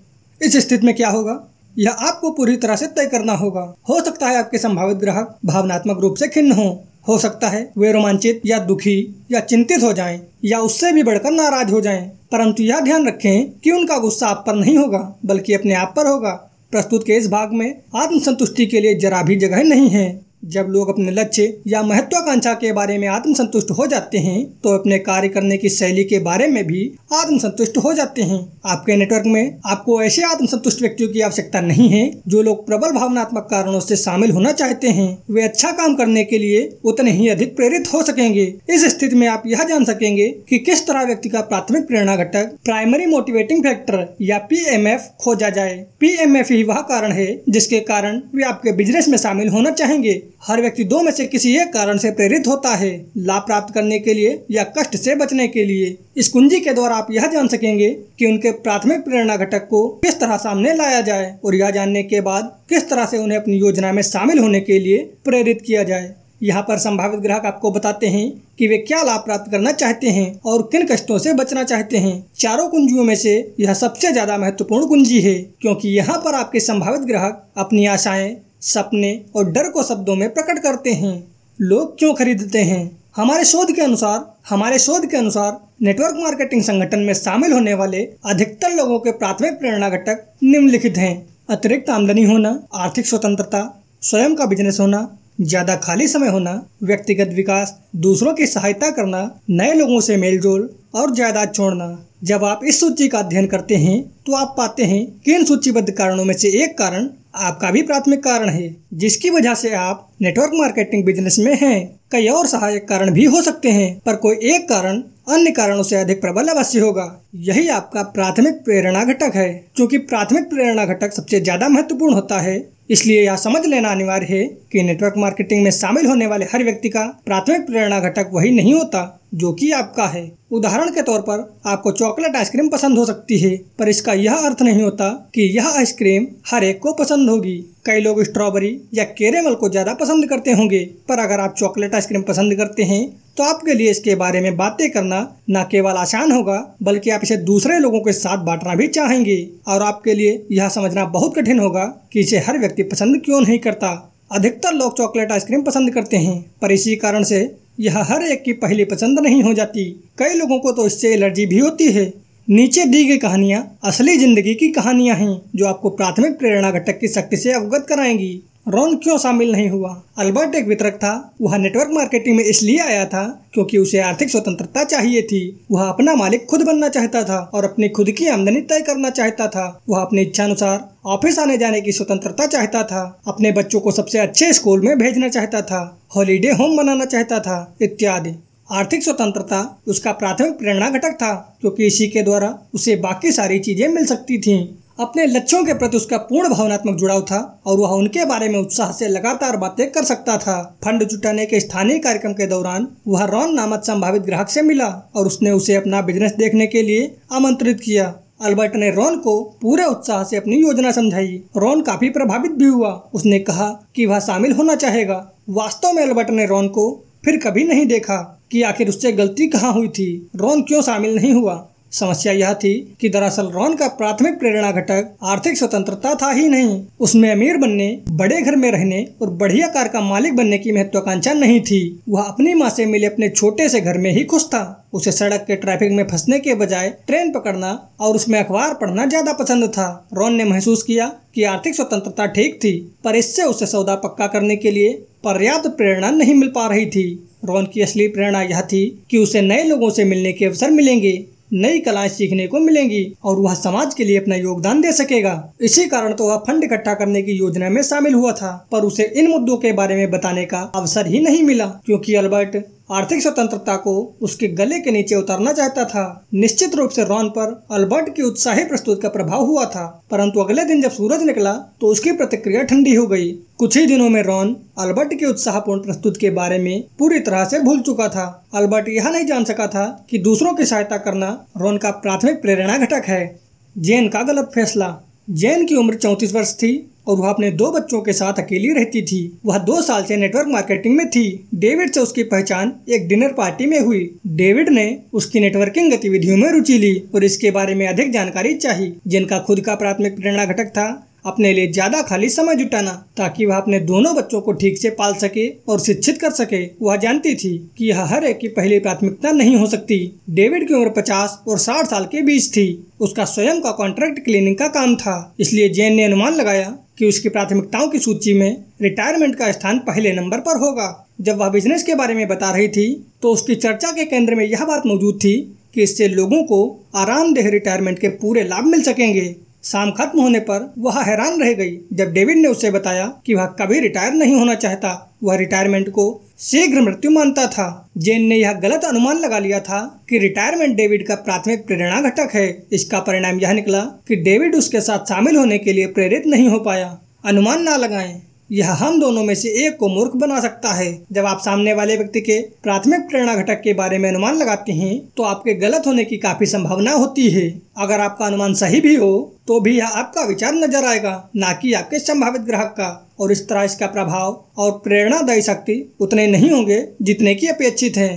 इस 0.41 0.57
स्थिति 0.57 0.85
में 0.85 0.95
क्या 0.95 1.09
होगा? 1.09 1.39
यह 1.77 1.91
आपको 1.91 2.31
पूरी 2.31 2.57
तरह 2.57 2.75
से 2.75 2.87
तय 2.87 3.05
करना 3.05 3.33
होगा। 3.33 3.73
हो 3.89 3.99
सकता 4.01 4.27
है 4.27 4.37
आपके 4.37 4.57
संभावित 4.57 4.97
ग्राहक 4.97 5.37
भावनात्मक 5.45 5.99
रूप 5.99 6.15
से 6.15 6.27
खिन्न 6.27 6.51
हो। 6.51 6.83
हो 7.07 7.17
सकता 7.17 7.49
है 7.49 7.71
वे 7.77 7.91
रोमांचित 7.91 8.41
या 8.45 8.59
दुखी 8.59 9.15
या 9.31 9.39
चिंतित 9.39 9.83
हो 9.83 9.93
जाएँ 9.93 10.21
या 10.45 10.59
उससे 10.59 10.91
भी 10.91 11.03
बढ़कर 11.03 11.31
नाराज़ 11.31 11.71
हो 11.71 11.81
जाएँ। 11.81 12.11
परंतु 12.31 12.63
यह 12.63 12.79
ध्यान 12.79 13.07
रखें 13.07 13.51
कि 13.63 13.71
उनका 13.71 13.97
गुस्सा 13.97 14.27
आप 14.27 14.43
पर 14.47 14.55
नहीं 14.55 14.77
होगा, 14.77 15.19
बल्कि 15.25 15.53
अपने 15.53 15.73
आप 15.73 15.93
पर 15.97 16.07
होगा। 16.07 16.31
प्रस्तुत 16.71 17.05
के 17.07 17.13
इस 17.13 17.29
भाग 17.29 17.53
में 17.53 17.81
आत्मसंतुष्टि 17.95 18.65
के 18.65 18.79
लिए 18.79 18.95
जरा 18.95 19.21
भी 19.23 19.35
जगह 19.35 19.63
नहीं 19.63 19.89
है। 19.89 20.26
जब 20.43 20.65
लोग 20.69 20.89
अपने 20.89 21.11
लक्ष्य 21.11 21.53
या 21.67 21.81
महत्वाकांक्षा 21.83 22.53
के 22.53 22.71
बारे 22.73 22.97
में 22.97 23.07
आत्मसंतुष्ट 23.07 23.71
हो 23.71 23.85
जाते 23.87 24.17
हैं 24.17 24.43
तो 24.63 24.69
अपने 24.69 24.99
कार्य 24.99 25.29
करने 25.29 25.57
की 25.57 25.69
शैली 25.69 26.03
के 26.03 26.19
बारे 26.19 26.47
में 26.47 26.63
भी 26.67 26.91
आत्मसंतुष्ट 27.13 27.77
हो 27.77 27.93
जाते 27.93 28.21
हैं। 28.21 28.39
आपके 28.65 28.95
नेटवर्क 28.95 29.23
में 29.25 29.57
आपको 29.65 30.01
ऐसे 30.01 30.23
आत्मसंतुष्ट 30.23 30.81
व्यक्तियों 30.81 31.09
की 31.09 31.21
आवश्यकता 31.21 31.61
नहीं 31.61 31.89
है, 31.89 32.11
जो 32.27 32.41
लोग 32.41 32.65
प्रबल 32.67 32.91
भावनात्मक 32.91 33.47
कारणों 33.51 33.79
से 33.79 33.95
शामिल 33.95 34.31
होना 34.31 34.51
चाहते 34.51 34.87
हैं। 34.89 35.17
वे 35.29 35.43
अच्छा 35.43 35.71
काम 35.71 35.95
करने 35.95 36.23
के 36.23 36.37
लिए 36.37 36.61
उतने 36.83 37.11
ही 37.11 37.27
अधिक 37.27 37.55
प्रेरित 37.55 37.93
हो 37.93 38.01
सकेंगे। 38.03 38.43
इस 38.69 38.85
स्थिति 38.87 39.15
में 39.15 39.27
आप 39.27 39.43
यह 39.47 39.63
जान 39.63 39.85
सकेंगे 39.85 40.27
कि 40.49 40.59
किस 40.59 40.85
तरह 40.87 41.05
व्यक्ति 41.05 41.29
का 41.29 41.41
प्राथमिक 41.41 41.87
प्रेरणा 41.87 42.15
घटक 42.15 42.55
प्राइमरी 42.65 43.05
मोटिवेटिंग 43.05 43.63
फैक्टर 43.63 44.07
या 44.21 44.37
पीएमएफ 44.49 45.11
खोजा 45.21 45.49
जाए। 45.49 45.75
पीएमएफ 45.99 46.51
ही 46.51 46.63
वह 46.63 46.81
कारण 46.89 47.11
है 47.11 47.27
जिसके 47.49 47.79
कारण 47.81 48.21
वे 48.35 48.43
आपके 48.43 48.71
बिज़नेस 48.73 49.07
में 49.07 49.17
शामिल 49.17 49.49
होना 49.49 49.71
चाहेंगे। 49.71 50.21
हर 50.43 50.61
व्यक्ति 50.61 50.83
दो 50.83 51.01
में 51.01 51.11
से 51.11 51.25
किसी 51.27 51.55
एक 51.57 51.73
कारण 51.73 51.97
से 51.97 52.11
प्रेरित 52.11 52.47
होता 52.47 52.73
है, 52.75 52.91
लाभ 53.19 53.41
प्राप्त 53.41 53.73
करने 53.73 53.99
के 53.99 54.13
लिए 54.13 54.43
या 54.51 54.63
कष्ट 54.77 54.95
से 54.95 55.15
बचने 55.15 55.47
के 55.47 55.65
लिए। 55.65 55.95
इस 56.17 56.29
कुंजी 56.29 56.59
के 56.59 56.73
द्वारा 56.73 56.95
आप 56.95 57.07
यह 57.11 57.27
जान 57.27 57.47
सकेंगे 57.47 57.89
कि 58.19 58.25
उनके 58.25 58.51
प्राथमिक 58.59 59.03
प्रेरणा 59.05 59.35
घटक 59.37 59.67
को 59.69 59.87
किस 59.97 60.19
तरह 60.19 60.37
सामने 60.37 60.73
लाया 60.73 61.01
जाए 61.01 61.35
और 61.45 61.55
यह 61.55 61.71
जानने 61.71 62.03
के 62.03 62.21
बाद 62.21 62.55
किस 62.69 62.89
तरह 62.89 63.05
से 63.05 63.17
उन्हें 63.17 63.37
अपनी 63.37 63.57
योजना 63.57 63.91
में 63.91 64.01
शामिल 64.03 64.39
होने 64.39 64.61
के 64.61 64.79
लिए 64.79 65.03
प्रेरित 65.25 65.61
किया 65.61 65.83
जाए। 65.83 66.13
यहाँ 66.43 66.61
पर 66.61 66.77
संभावित 66.77 67.19
ग्राहक 67.19 67.45
आपको 67.45 67.69
बताते 67.71 68.07
हैं 68.07 68.29
कि 68.57 68.67
वे 68.67 68.77
क्या 68.77 69.01
लाभ 69.03 69.19
प्राप्त 69.19 69.51
करना 69.51 69.71
चाहते 69.71 70.09
हैं 70.09 70.39
और 70.45 70.61
किन 70.71 70.85
कष्टों 70.87 71.17
से 71.19 71.33
बचना 71.33 71.63
चाहते 71.63 71.97
हैं। 71.97 72.25
चारों 72.39 72.67
कुंजियों 72.69 73.03
में 73.03 73.15
से 73.15 73.33
यह 73.59 73.73
सबसे 73.73 74.11
ज़्यादा 74.11 74.37
महत्वपूर्ण 74.37 74.87
कुंजी 74.87 75.21
है, 75.21 75.33
क्योंकि 75.61 75.89
यहाँ 75.89 76.17
पर 76.17 76.35
आपके 76.35 76.59
संभावित 76.59 77.07
ग्राहक 77.07 77.43
अपनी 77.57 77.85
आशाएँ 77.87 78.35
सपने 78.61 79.25
और 79.35 79.51
डर 79.51 79.69
को 79.69 79.83
शब्दों 79.83 80.15
में 80.15 80.33
प्रकट 80.33 80.59
करते 80.59 80.93
हैं। 80.93 81.27
लोग 81.61 81.97
क्यों 81.99 82.13
खरीदते 82.13 82.59
हैं? 82.59 82.99
हमारे 83.15 83.45
शोध 83.45 83.71
के 83.71 83.81
अनुसार, 83.81 84.33
हमारे 84.49 84.79
शोध 84.79 85.05
के 85.05 85.17
अनुसार 85.17 85.59
नेटवर्क 85.81 86.15
मार्केटिंग 86.15 86.63
संगठन 86.63 86.99
में 86.99 87.13
शामिल 87.13 87.51
होने 87.51 87.73
वाले 87.73 88.01
अधिकतर 88.25 88.71
लोगों 88.71 88.99
के 88.99 89.11
प्राथमिक 89.11 89.53
प्रेरणा 89.53 89.89
घटक 89.89 90.25
निम्नलिखित 90.43 90.97
हैं। 90.97 91.27
अतिरिक्त 91.49 91.89
आमदनी 91.89 92.23
होना, 92.23 92.59
आर्थिक 92.73 93.07
स्वतंत्रता, 93.07 93.83
स्वयं 94.01 94.35
का 94.35 94.45
बिज़नेस 94.45 94.79
होना, 94.79 95.17
ज़्यादा 95.41 95.75
खाली 95.75 96.07
समय 96.07 96.27
होना, 96.27 96.65
व्यक्तिगत 96.83 97.33
विकास, 97.33 97.79
दूसरों 97.95 98.33
की 98.33 98.47
सहायता 98.47 98.89
करना, 98.89 99.39
नए 99.49 99.73
लोगों 99.73 99.99
से 100.01 100.17
मेलजोल 100.17 100.69
और 100.95 101.11
जायदाद 101.11 101.53
छोड़ना। 101.53 102.06
जब 102.21 102.43
आप 102.43 102.61
इस 102.63 102.79
सूची 102.79 103.07
का 103.07 103.19
अध्ययन 103.19 103.47
करते 103.47 103.75
हैं 103.75 104.01
तो 104.25 104.35
आप 104.35 104.53
पाते 104.57 104.83
हैं 104.83 105.05
कि 105.21 105.33
इन 105.35 105.43
सूचीबद्ध 105.45 105.89
कारणों 105.91 106.25
में 106.25 106.33
से 106.35 106.47
एक 106.63 106.77
कारण 106.77 107.09
आपका 107.37 107.69
भी 107.71 107.81
प्राथमिक 107.81 108.23
कारण 108.23 108.49
है, 108.49 108.75
जिसकी 108.93 109.29
वजह 109.29 109.53
से 109.53 109.73
आप 109.73 110.07
नेटवर्क 110.21 110.51
मार्केटिंग 110.53 111.03
बिज़नेस 111.05 111.37
में 111.39 111.55
हैं। 111.55 111.99
कई 112.11 112.27
और 112.27 112.47
सहायक 112.47 112.87
कारण 112.89 113.11
भी 113.11 113.25
हो 113.25 113.41
सकते 113.41 113.71
हैं, 113.71 113.99
पर 113.99 114.15
कोई 114.15 114.35
एक 114.45 114.67
कारण 114.69 115.01
अन्य 115.29 115.51
कारणों 115.51 115.83
से 115.83 115.95
अधिक 115.95 116.21
प्रबल 116.21 116.47
अवश्य 116.47 116.79
होगा। 116.79 117.05
यही 117.35 117.67
आपका 117.69 118.03
प्राथमिक 118.03 118.63
प्रेरणा 118.65 119.03
घटक 119.03 119.35
है, 119.35 119.49
क्योंकि 119.75 119.97
प्राथमिक 119.97 120.49
प्रेरणा 120.49 120.85
घटक 120.85 121.13
सबसे 121.13 121.39
ज़्यादा 121.39 121.69
महत्वपूर्ण 121.69 122.13
होता 122.13 122.39
है। 122.39 122.57
इसलिए 122.89 123.23
यह 123.25 123.35
समझ 123.35 123.65
लेना 123.65 123.89
अनिवार्य 123.89 124.25
है 124.29 124.43
कि 124.71 124.83
नेटवर्क 124.83 125.13
मार्केटिंग 125.17 125.63
में 125.63 125.71
शामिल 125.71 126.05
होने 126.05 126.27
वाले 126.27 126.45
हर 126.45 126.63
व्यक्ति 126.63 126.89
का 126.89 127.05
प्राथमिक 127.25 127.65
प्रेरणा 127.65 127.99
घटक 127.99 128.29
वही 128.33 128.51
नहीं 128.51 128.73
होता। 128.73 129.16
जो 129.31 129.51
कि 129.53 129.71
आपका 129.73 130.05
है। 130.07 130.31
उदाहरण 130.51 130.89
के 130.89 131.01
तौर 131.01 131.21
पर, 131.21 131.39
आपको 131.65 131.91
चॉकलेट 131.91 132.35
आइसक्रीम 132.35 132.69
पसंद 132.69 132.97
हो 132.97 133.05
सकती 133.05 133.37
है, 133.39 133.55
पर 133.79 133.89
इसका 133.89 134.13
यह 134.15 134.33
अर्थ 134.37 134.61
नहीं 134.61 134.81
होता 134.81 135.09
कि 135.33 135.41
यह 135.57 135.67
आइसक्रीम 135.69 136.27
हर 136.47 136.63
एक 136.63 136.79
को 136.79 136.93
पसंद 136.95 137.29
होगी। 137.29 137.57
कई 137.85 138.01
लोग 138.01 138.23
स्ट्रॉबेरी 138.23 138.69
या 138.93 139.03
केरेमल 139.13 139.55
को 139.55 139.69
ज़्यादा 139.69 139.93
पसंद 139.95 140.29
करते 140.29 140.51
होंगे, 140.53 140.79
पर 141.09 141.19
अगर 141.19 141.39
आप 141.39 141.55
चॉकलेट 141.57 141.95
आइसक्रीम 141.95 142.21
पसंद 142.23 142.55
करते 142.55 142.83
हैं 142.85 143.05
तो 143.37 143.43
आपके 143.43 143.73
लिए 143.73 143.89
इसके 143.91 144.13
बारे 144.15 144.39
में 144.41 144.55
बातें 144.57 144.89
करना 144.91 145.19
न 145.49 145.63
केवल 145.71 145.97
आसान 145.97 146.31
होगा, 146.31 146.55
बल्कि 146.83 147.09
आप 147.09 147.21
इसे 147.23 147.35
दूसरे 147.39 147.77
लोगों 147.79 147.99
के 147.99 148.13
साथ 148.13 148.45
बांटना 148.45 148.75
भी 148.75 148.87
चाहेंगे। 148.89 149.37
और 149.67 149.81
आपके 149.83 150.13
लिए 150.13 150.45
यह 150.51 150.69
समझना 150.69 151.03
बहुत 151.07 151.35
कठिन 151.35 151.59
होगा 151.59 151.85
कि 152.13 152.19
इसे 152.19 152.37
हर 152.39 152.57
व्यक्ति 152.59 152.83
पसंद 152.85 153.21
क्यों 153.25 153.41
नहीं 153.41 153.59
करता। 153.59 153.91
अधिकतर 154.31 154.73
लोग 154.73 154.97
चॉकलेट 154.97 155.31
आइसक्रीम 155.31 155.61
पसंद 155.63 155.93
करते 155.93 156.17
हैं, 156.17 156.41
पर 156.61 156.71
इसी 156.71 156.95
कारण 156.97 157.23
से 157.23 157.39
यह 157.77 157.97
हर 158.03 158.23
एक 158.23 158.43
की 158.43 158.53
पहली 158.53 158.83
पसंद 158.85 159.19
नहीं 159.19 159.41
हो 159.43 159.53
जाती। 159.53 159.83
कई 160.17 160.33
लोगों 160.33 160.59
को 160.59 160.71
तो 160.71 160.85
इससे 160.87 161.13
एलर्जी 161.13 161.45
भी 161.45 161.59
होती 161.59 161.91
है। 161.91 162.05
नीचे 162.47 162.85
दी 162.85 163.03
गई 163.05 163.17
कहानियाँ 163.17 163.61
असली 163.83 164.17
ज़िंदगी 164.17 164.53
की 164.55 164.67
कहानियाँ 164.69 165.15
हैं, 165.15 165.41
जो 165.55 165.65
आपको 165.65 165.89
प्राथमिक 165.89 166.37
प्रेरणा 166.39 166.71
घटक 166.71 166.99
की 166.99 167.07
शक्ति 167.07 167.37
से 167.37 167.51
अवगत 167.51 167.85
कराएँगी। 167.89 168.41
रॉन 168.69 168.95
क्यों 168.95 169.17
शामिल 169.17 169.51
नहीं 169.51 169.69
हुआ? 169.69 169.89
अल्बर्ट 170.17 170.55
एक 170.55 170.65
वितरक 170.67 170.93
था। 170.93 171.11
वह 171.41 171.57
नेटवर्क 171.57 171.89
मार्केटिंग 171.91 172.35
में 172.37 172.43
इसलिए 172.43 172.79
आया 172.79 173.05
था 173.05 173.23
क्योंकि 173.53 173.77
उसे 173.77 173.99
आर्थिक 173.99 174.29
स्वतंत्रता 174.29 174.83
चाहिए 174.83 175.21
थी। 175.21 175.39
वह 175.71 175.83
अपना 175.83 176.15
मालिक 176.15 176.45
खुद 176.45 176.61
बनना 176.61 176.89
चाहता 176.89 177.23
था 177.23 177.37
और 177.53 177.63
अपनी 177.63 177.89
खुद 177.89 178.09
की 178.11 178.27
आमदनी 178.27 178.61
तय 178.61 178.81
करना 178.81 179.09
चाहता 179.09 179.47
था। 179.47 179.65
वह 179.89 180.01
अपनी 180.01 180.21
इच्छा 180.21 180.43
अनुसार 180.43 180.89
ऑफ़िस 181.05 181.39
आने 181.39 181.57
जाने 181.57 181.81
की 181.81 181.91
स्वतंत्रता 181.91 182.45
चाहता 182.45 182.83
था। 182.83 183.03
अपने 183.27 183.51
बच्चों 183.51 183.79
को 183.79 183.91
सबसे 183.91 184.19
अच्छे 184.19 184.51
स्कूल 184.53 184.81
में 184.81 184.97
भेजना 184.97 185.29
चाहता 185.29 185.61
था। 185.61 185.79
हॉलीडे 186.15 186.49
होम 186.49 186.77
बनाना 186.77 187.05
चाहता 187.05 187.39
था, 187.39 187.75
इत्यादि। 187.81 188.33
आर्थिक 188.71 189.03
स्वतंत्रता 189.03 189.61
उसका 189.87 190.11
प्राथमिक 190.11 190.53
प्रेरणा 190.53 190.89
घटक 190.89 191.13
था 191.13 191.33
क्योंकि 191.61 191.85
इसी 191.85 192.07
के 192.07 192.21
द्वारा 192.21 192.57
उसे 192.73 192.95
बाकी 192.95 193.31
सारी 193.31 193.59
चीज़ें 193.59 193.87
मिल 193.87 194.05
सकती 194.05 194.37
थीं। 194.37 194.67
अपने 194.99 195.25
लक्ष्यों 195.25 195.63
के 195.65 195.73
प्रति 195.73 195.97
उसका 195.97 196.17
पूर्ण 196.17 196.49
भावनात्मक 196.49 196.95
जुड़ाव 196.95 197.21
था 197.21 197.61
और 197.65 197.77
वह 197.77 197.89
उनके 197.89 198.25
बारे 198.25 198.47
में 198.49 198.59
उत्साह 198.59 198.91
से 198.91 199.07
लगातार 199.07 199.57
बातें 199.57 199.91
कर 199.91 200.03
सकता 200.03 200.37
था। 200.37 200.77
फंड 200.85 201.03
जुटाने 201.03 201.45
के 201.45 201.59
स्थानीय 201.59 201.99
कार्यक्रम 201.99 202.33
के 202.33 202.47
दौरान 202.47 202.87
वह 203.07 203.25
रॉन 203.25 203.53
नामक 203.53 203.83
संभावित 203.83 204.21
ग्राहक 204.21 204.49
से 204.49 204.61
मिला 204.61 204.87
और 205.15 205.27
उसने 205.27 205.51
उसे 205.51 205.75
अपना 205.75 206.01
बिज़नेस 206.01 206.31
देखने 206.31 206.67
के 206.67 206.81
लिए 206.81 207.15
आमंत्रित 207.31 207.79
किया। 207.79 208.13
अल्बर्ट 208.41 208.75
ने 208.75 208.91
रॉन 208.91 209.17
को 209.17 209.41
पूरे 209.61 209.85
उत्साह 209.85 210.23
से 210.23 210.37
अपनी 210.37 210.57
योजना 210.57 210.91
समझाई। 210.91 211.41
रॉन 211.57 211.81
काफ़ी 211.81 212.09
प्रभावित 212.09 212.51
भी 212.51 212.65
हुआ। 212.65 212.89
उसने 213.13 213.39
कहा 213.39 213.69
कि 213.95 214.05
वह 214.05 214.19
शामिल 214.19 214.51
होना 214.51 214.75
चाहेगा। 214.75 215.25
वास्तव 215.49 215.93
में 215.93 216.03
अल्बर्ट 216.03 216.29
ने 216.29 216.45
रॉन 216.45 216.67
को 216.67 216.91
फिर 217.25 217.37
कभी 217.37 217.63
नहीं 217.63 217.85
देखा 217.85 218.17
कि 218.51 218.61
आखिर 218.61 218.89
उससे 218.89 219.11
गलती 219.11 219.47
कहाँ 219.47 219.73
हुई 219.73 219.87
थी। 219.87 220.29
रॉन 220.35 220.61
क्यों 220.61 220.81
शामिल 220.81 221.15
नहीं 221.15 221.33
हुआ? 221.33 221.67
समस्या 221.91 222.33
यह 222.33 222.53
थी 222.53 222.73
कि 223.01 223.09
दरअसल 223.09 223.47
रॉन 223.51 223.75
का 223.75 223.87
प्राथमिक 223.97 224.39
प्रेरणा 224.39 224.71
घटक 224.71 225.11
आर्थिक 225.23 225.57
स्वतंत्रता 225.57 226.13
था 226.15 226.31
ही 226.31 226.47
नहीं। 226.49 226.81
उसमें 226.99 227.29
अमीर 227.31 227.57
बनने, 227.57 227.87
बड़े 228.11 228.41
घर 228.41 228.55
में 228.55 228.69
रहने 228.71 229.05
और 229.21 229.29
बढ़िया 229.31 229.67
कार 229.67 229.87
का 229.87 230.01
मालिक 230.01 230.35
बनने 230.35 230.57
की 230.57 230.71
महत्वाकांक्षा 230.71 231.33
नहीं 231.33 231.59
थी। 231.61 231.79
वह 232.09 232.21
अपनी 232.23 232.53
माँ 232.53 232.69
से 232.69 232.85
मिले 232.85 233.07
अपने 233.07 233.29
छोटे 233.29 233.69
से 233.69 233.81
घर 233.81 233.97
में 233.97 234.11
ही 234.11 234.23
खुश 234.23 234.45
था। 234.45 234.63
उसे 234.93 235.11
सड़क 235.11 235.43
के 235.47 235.55
ट्रैफ़िक 235.55 235.91
में 235.91 236.03
फंसने 236.03 236.39
के 236.39 236.53
बजाय 236.55 236.89
ट्रेन 237.07 237.31
पकड़ना 237.31 237.71
और 237.99 238.15
उसमें 238.15 238.39
अखबार 238.39 238.73
पढ़ना 238.73 239.05
ज़्यादा 239.05 239.33
पसंद 239.33 239.67
था। 239.69 239.87
रॉन 240.13 240.35
ने 240.35 240.43
महसूस 240.43 240.83
किया 240.83 241.07
कि 241.35 241.43
आर्थिक 241.45 241.75
स्वतंत्रता 241.75 242.25
ठीक 242.27 242.55
थी, 242.55 242.73
पर 243.03 243.15
इससे 243.15 243.43
उसे 243.43 243.65
सौदा 243.65 243.95
पक्का 243.97 244.27
करने 244.27 244.55
के 244.55 244.71
लिए 244.71 244.93
पर्याप्त 245.23 245.67
प्रेरणा 245.77 246.09
नहीं 246.11 246.35
मिल 246.35 246.49
पा 246.49 246.67
रही 246.67 246.85
थी। 246.87 247.07
रॉन 247.45 247.65
की 247.65 247.81
असली 247.81 248.07
प्रेरणा 248.07 248.41
यह 248.43 248.61
थी 248.63 248.85
कि 249.11 249.17
उसे 249.17 249.41
नए 249.41 249.63
लोगों 249.63 249.89
से 249.89 250.03
मिलने 250.03 250.31
के 250.33 250.45
अवसर 250.45 250.71
मिलेंगे। 250.71 251.13
नई 251.51 251.79
कलाएँ 251.79 252.09
सीखने 252.09 252.47
को 252.47 252.59
मिलेंगी 252.59 253.03
और 253.23 253.39
वह 253.39 253.53
समाज 253.53 253.93
के 253.93 254.03
लिए 254.03 254.17
अपना 254.19 254.35
योगदान 254.35 254.81
दे 254.81 254.91
सकेगा। 254.93 255.53
इसी 255.61 255.87
कारण 255.87 256.13
तो 256.13 256.27
वह 256.27 256.37
फंड 256.37 256.63
इकट्ठा 256.63 256.93
करने 256.93 257.21
की 257.21 257.31
योजना 257.31 257.69
में 257.69 257.81
शामिल 257.81 258.13
हुआ 258.13 258.31
था, 258.31 258.67
पर 258.71 258.81
उसे 258.81 259.03
इन 259.15 259.29
मुद्दों 259.31 259.57
के 259.57 259.71
बारे 259.73 259.95
में 259.95 260.09
बताने 260.11 260.45
का 260.45 260.59
अवसर 260.75 261.07
ही 261.07 261.19
नहीं 261.19 261.43
मिला, 261.43 261.65
क्योंकि 261.85 262.15
अल्बर्ट 262.15 262.57
आर्थिक 262.89 263.21
स्वतंत्रता 263.21 263.75
को 263.75 263.93
उसके 264.21 264.47
गले 264.47 264.79
के 264.79 264.91
नीचे 264.91 265.15
उतारना 265.15 265.51
चाहता 265.53 265.83
था। 265.85 266.25
निश्चित 266.33 266.75
रूप 266.75 266.89
से 266.89 267.03
रॉन 267.03 267.29
पर 267.29 267.51
अल्बर्ट 267.71 268.09
की 268.15 268.21
उत्साही 268.21 268.63
प्रस्तुत 268.63 269.01
का 269.01 269.09
प्रभाव 269.09 269.45
हुआ 269.45 269.65
था, 269.65 269.85
परंतु 270.11 270.39
अगले 270.39 270.63
दिन 270.65 270.81
जब 270.81 270.91
सूरज 270.91 271.23
निकला 271.23 271.53
तो 271.81 271.87
उसकी 271.87 272.11
प्रतिक्रिया 272.11 272.61
ठंडी 272.63 272.93
हो 272.95 273.05
गई। 273.07 273.31
कुछ 273.57 273.77
ही 273.77 273.85
दिनों 273.87 274.09
में 274.09 274.21
रॉन 274.23 274.55
अल्बर्ट 274.79 275.13
की 275.13 275.25
उत्साहपूर्ण 275.25 275.81
प्रस्तुत 275.81 276.17
के 276.17 276.29
बारे 276.29 276.59
में 276.59 276.83
पूरी 276.99 277.19
तरह 277.19 277.43
से 277.45 277.59
भूल 277.59 277.81
चुका 277.81 278.07
था। 278.09 278.25
अल्बर्ट 278.55 278.89
यह 278.89 279.09
नहीं 279.09 279.25
जान 279.25 279.43
सका 279.43 279.67
था 279.67 279.85
कि 280.09 280.19
दूसरों 280.19 280.53
की 280.53 280.65
सहायता 280.65 280.97
करना 280.99 281.31
रॉन 281.57 281.77
का 281.77 281.91
प्राथमिक 281.99 282.41
प्रेरणा 282.41 282.77
घटक 282.77 283.03
है। 283.07 283.39
जेन 283.75 284.07
का 284.09 284.21
गलत 284.23 284.51
फैसला 284.55 284.87
जैन 285.29 285.65
की 285.65 285.75
उम्र 285.75 285.95
चौंतीस 285.95 286.33
वर्ष 286.33 286.53
थी 286.53 286.89
और 287.07 287.17
वह 287.17 287.29
अपने 287.29 287.51
दो 287.51 287.71
बच्चों 287.71 288.01
के 288.01 288.13
साथ 288.13 288.33
अकेली 288.33 288.73
रहती 288.73 289.01
थी। 289.01 289.37
वह 289.45 289.57
दो 289.57 289.81
साल 289.81 290.03
से 290.03 290.17
नेटवर्क 290.17 290.47
मार्केटिंग 290.47 290.97
में 290.97 291.09
थी। 291.09 291.47
डेविड 291.55 291.93
से 291.93 291.99
उसकी 291.99 292.23
पहचान 292.23 292.73
एक 292.89 293.07
डिनर 293.07 293.33
पार्टी 293.33 293.65
में 293.65 293.79
हुई। 293.79 294.15
डेविड 294.27 294.69
ने 294.69 294.97
उसकी 295.13 295.39
नेटवर्किंग 295.39 295.93
गतिविधियों 295.93 296.37
में 296.37 296.51
रुचि 296.51 296.77
ली 296.77 297.03
और 297.15 297.23
इसके 297.23 297.51
बारे 297.51 297.75
में 297.75 297.87
अधिक 297.87 298.11
जानकारी 298.11 298.53
चाही, 298.53 298.93
जिनका 299.07 299.39
खुद 299.39 299.61
का 299.61 299.75
प्राथमिक 299.75 300.15
प्रेरणा 300.15 300.45
घटक 300.45 300.65
था। 300.65 301.06
अपने 301.27 301.51
लिए 301.53 301.71
ज़्यादा 301.71 302.01
खाली 302.01 302.29
समय 302.29 302.55
जुटाना 302.55 302.91
ताकि 303.17 303.45
वह 303.45 303.55
अपने 303.55 303.79
दोनों 303.81 304.15
बच्चों 304.15 304.41
को 304.41 304.51
ठीक 304.53 304.77
से 304.77 304.89
पाल 304.91 305.13
सके 305.15 305.47
और 305.69 305.79
शिक्षित 305.79 306.17
कर 306.17 306.31
सके। 306.33 306.63
वह 306.81 306.95
जानती 306.97 307.33
थी 307.35 307.57
कि 307.77 307.85
यह 307.85 308.01
हर 308.05 308.25
एक 308.25 308.39
की 308.39 308.47
पहली 308.49 308.79
प्राथमिकता 308.79 309.31
नहीं 309.33 309.55
हो 309.55 309.67
सकती। 309.67 309.99
डेविड 310.31 310.67
की 310.67 310.73
उम्र 310.73 310.89
पचास 310.91 311.37
और 311.47 311.57
साठ 311.59 311.87
साल 311.87 312.05
के 312.05 312.21
बीच 312.23 312.49
थी। 312.51 312.67
उसका 313.01 313.25
स्वयं 313.25 313.61
का 313.61 313.71
कॉन्ट्रैक्ट 313.73 314.23
क्लीनिंग 314.25 314.55
का 314.55 314.67
काम 314.69 314.95
था। 314.95 315.15
इसलिए 315.39 315.69
जैन 315.69 315.95
ने 315.95 316.03
अनुमान 316.03 316.35
लगाया 316.35 316.77
कि 316.97 317.05
उसकी 317.05 317.29
प्राथमिकताओं 317.29 317.87
की 317.87 317.99
सूची 317.99 318.33
में 318.33 318.63
रिटायरमेंट 318.81 319.35
का 319.35 319.51
स्थान 319.51 319.79
पहले 319.81 320.13
नंबर 320.13 320.39
पर 320.39 320.59
होगा। 320.59 320.87
जब 321.21 321.37
वह 321.37 321.49
बिज़नेस 321.49 321.83
के 321.83 321.95
बारे 321.95 322.13
में 322.13 322.27
बता 322.27 322.51
रही 322.51 322.67
थी 322.69 322.87
तो 323.21 323.31
उसकी 323.33 323.55
चर्चा 323.57 323.91
के 323.91 324.05
केंद्र 324.05 324.35
में 324.35 324.45
यह 324.45 324.63
बात 324.65 324.85
मौजूद 324.85 325.15
थी 325.15 325.35
कि 325.75 325.83
इससे 325.83 326.07
लोगों 326.07 326.43
को 326.43 326.59
आरामदेह 326.95 327.49
रिटायरमेंट 327.49 327.99
के 327.99 328.09
पूरे 328.15 328.43
लाभ 328.43 328.65
मिल 328.65 328.81
सकेंगे। 328.83 329.35
शाम 329.71 329.91
खत्म 329.91 330.19
होने 330.19 330.39
पर 330.39 330.73
वह 330.77 331.01
हैरान 331.01 331.41
रह 331.41 331.53
गई 331.53 331.77
जब 331.93 332.13
डेविड 332.13 332.37
ने 332.37 332.47
उसे 332.47 332.71
बताया 332.71 333.05
कि 333.25 333.33
वह 333.33 333.45
कभी 333.45 333.79
रिटायर 333.79 334.13
नहीं 334.13 334.35
होना 334.35 334.55
चाहता। 334.55 335.15
वह 335.23 335.35
रिटायरमेंट 335.35 335.89
को 335.89 336.21
शीघ्र 336.39 336.81
मृत्यु 336.81 337.11
मानता 337.11 337.47
था। 337.47 337.89
जेन 337.97 338.25
ने 338.25 338.35
यह 338.35 338.53
गलत 338.53 338.83
अनुमान 338.83 339.17
लगा 339.17 339.39
लिया 339.39 339.59
था 339.59 340.05
कि 340.09 340.17
रिटायरमेंट 340.17 340.75
डेविड 340.75 341.07
का 341.07 341.15
प्राथमिक 341.15 341.65
प्रेरणा 341.67 342.01
घटक 342.01 342.29
है। 342.33 342.67
इसका 342.71 342.99
परिणाम 342.99 343.39
यह 343.39 343.53
निकला 343.53 343.79
कि 343.79 344.15
डेविड 344.15 344.55
उसके 344.55 344.81
साथ 344.81 344.99
शामिल 344.99 345.35
होने 345.35 345.57
के 345.57 345.73
लिए 345.73 345.87
प्रेरित 345.87 346.27
नहीं 346.27 346.47
हो 346.49 346.59
पाया। 346.59 346.97
अनुमान 347.25 347.63
ना 347.63 347.75
लगाएँ। 347.77 348.21
यह 348.49 348.71
हम 348.73 348.99
दोनों 348.99 349.23
में 349.23 349.33
से 349.35 349.49
एक 349.65 349.77
को 349.77 349.87
मूर्ख 349.89 350.15
बना 350.15 350.39
सकता 350.39 350.73
है। 350.73 350.91
जब 351.11 351.25
आप 351.25 351.39
सामने 351.39 351.73
वाले 351.73 351.95
व्यक्ति 351.97 352.21
के 352.21 352.39
प्राथमिक 352.63 353.01
प्रेरणा 353.09 353.35
घटक 353.35 353.61
के 353.61 353.73
बारे 353.73 353.97
में 353.97 354.09
अनुमान 354.09 354.35
लगाते 354.35 354.71
हैं 354.73 354.97
तो 355.17 355.23
आपके 355.23 355.53
गलत 355.57 355.87
होने 355.87 356.05
की 356.05 356.17
काफ़ी 356.17 356.45
संभावना 356.45 356.91
होती 356.93 357.29
है। 357.29 357.49
अगर 357.77 357.99
आपका 358.01 358.25
अनुमान 358.25 358.53
सही 358.55 358.81
भी 358.81 358.95
हो 358.95 359.09
तो 359.47 359.59
भी 359.59 359.77
यह 359.77 359.87
आपका 359.87 360.23
विचार 360.25 360.53
नज़र 360.53 360.85
आएगा, 360.85 361.29
न 361.37 361.53
कि 361.61 361.73
आपके 361.73 361.99
संभावित 361.99 362.41
ग्राहक 362.41 362.73
का। 362.79 363.03
और 363.19 363.31
इस 363.31 363.47
तरह 363.49 363.63
इसका 363.63 363.87
प्रभाव 363.87 364.43
और 364.57 364.71
प्रेरणादायी 364.79 365.41
शक्ति 365.41 365.75
उतने 365.99 366.27
नहीं 366.27 366.49
होंगे 366.51 366.81
जितने 367.01 367.35
की 367.35 367.47
अपेक्षित 367.47 367.97
है। 367.97 368.09